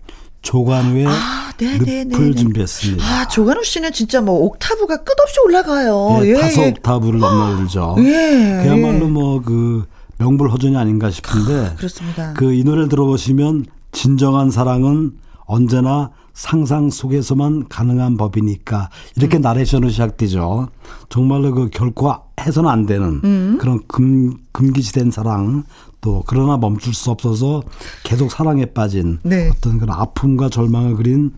[0.42, 3.04] 조관우의 아, 네, 네, 늪을 네, 준비했습니다.
[3.04, 6.20] 아, 조관우 씨는 진짜 뭐 옥타브가 끝없이 올라가요.
[6.24, 6.68] 예, 예 다섯 예.
[6.70, 7.96] 옥타브를 넘나들죠.
[8.04, 9.10] 예, 그야말로 예.
[9.10, 9.86] 뭐그
[10.18, 11.68] 명불허전이 아닌가 싶은데.
[11.68, 12.34] 아, 그렇습니다.
[12.34, 15.14] 그 이 노래를 들어보시면 진정한 사랑은
[15.46, 19.42] 언제나 상상 속에서만 가능한 법이니까 이렇게 음.
[19.42, 20.68] 나레이션으로 시작되죠.
[21.10, 23.58] 정말로 그 결코 해서는 안 되는 음.
[23.60, 25.64] 그런 금, 금기시된 사랑
[26.00, 27.64] 또 그러나 멈출 수 없어서
[28.04, 29.50] 계속 사랑에 빠진 네.
[29.50, 31.32] 어떤 그런 아픔과 절망을 그린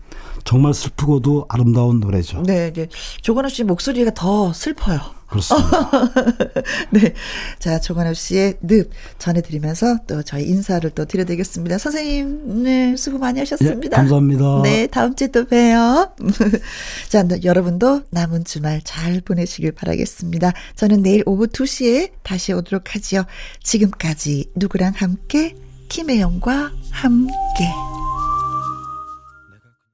[0.44, 2.42] 정말 슬프고도 아름다운 노래죠.
[2.42, 2.88] 네, 네.
[3.22, 5.00] 조건우 씨 목소리가 더 슬퍼요.
[5.30, 5.90] 그렇습니다.
[6.90, 7.14] 네.
[7.58, 11.78] 자, 조건우 씨의 늪 전해드리면서 또 저희 인사를 또 드려드리겠습니다.
[11.78, 13.80] 선생님, 네, 수고 많이 하셨습니다.
[13.80, 14.62] 네, 감사합니다.
[14.64, 16.12] 네, 다음 주에 또 봬요.
[17.08, 20.52] 자, 여러분도 남은 주말 잘 보내시길 바라겠습니다.
[20.74, 23.24] 저는 내일 오후 2시에 다시 오도록 하지요.
[23.62, 25.54] 지금까지 누구랑 함께?
[25.88, 27.99] 김혜영과 함께.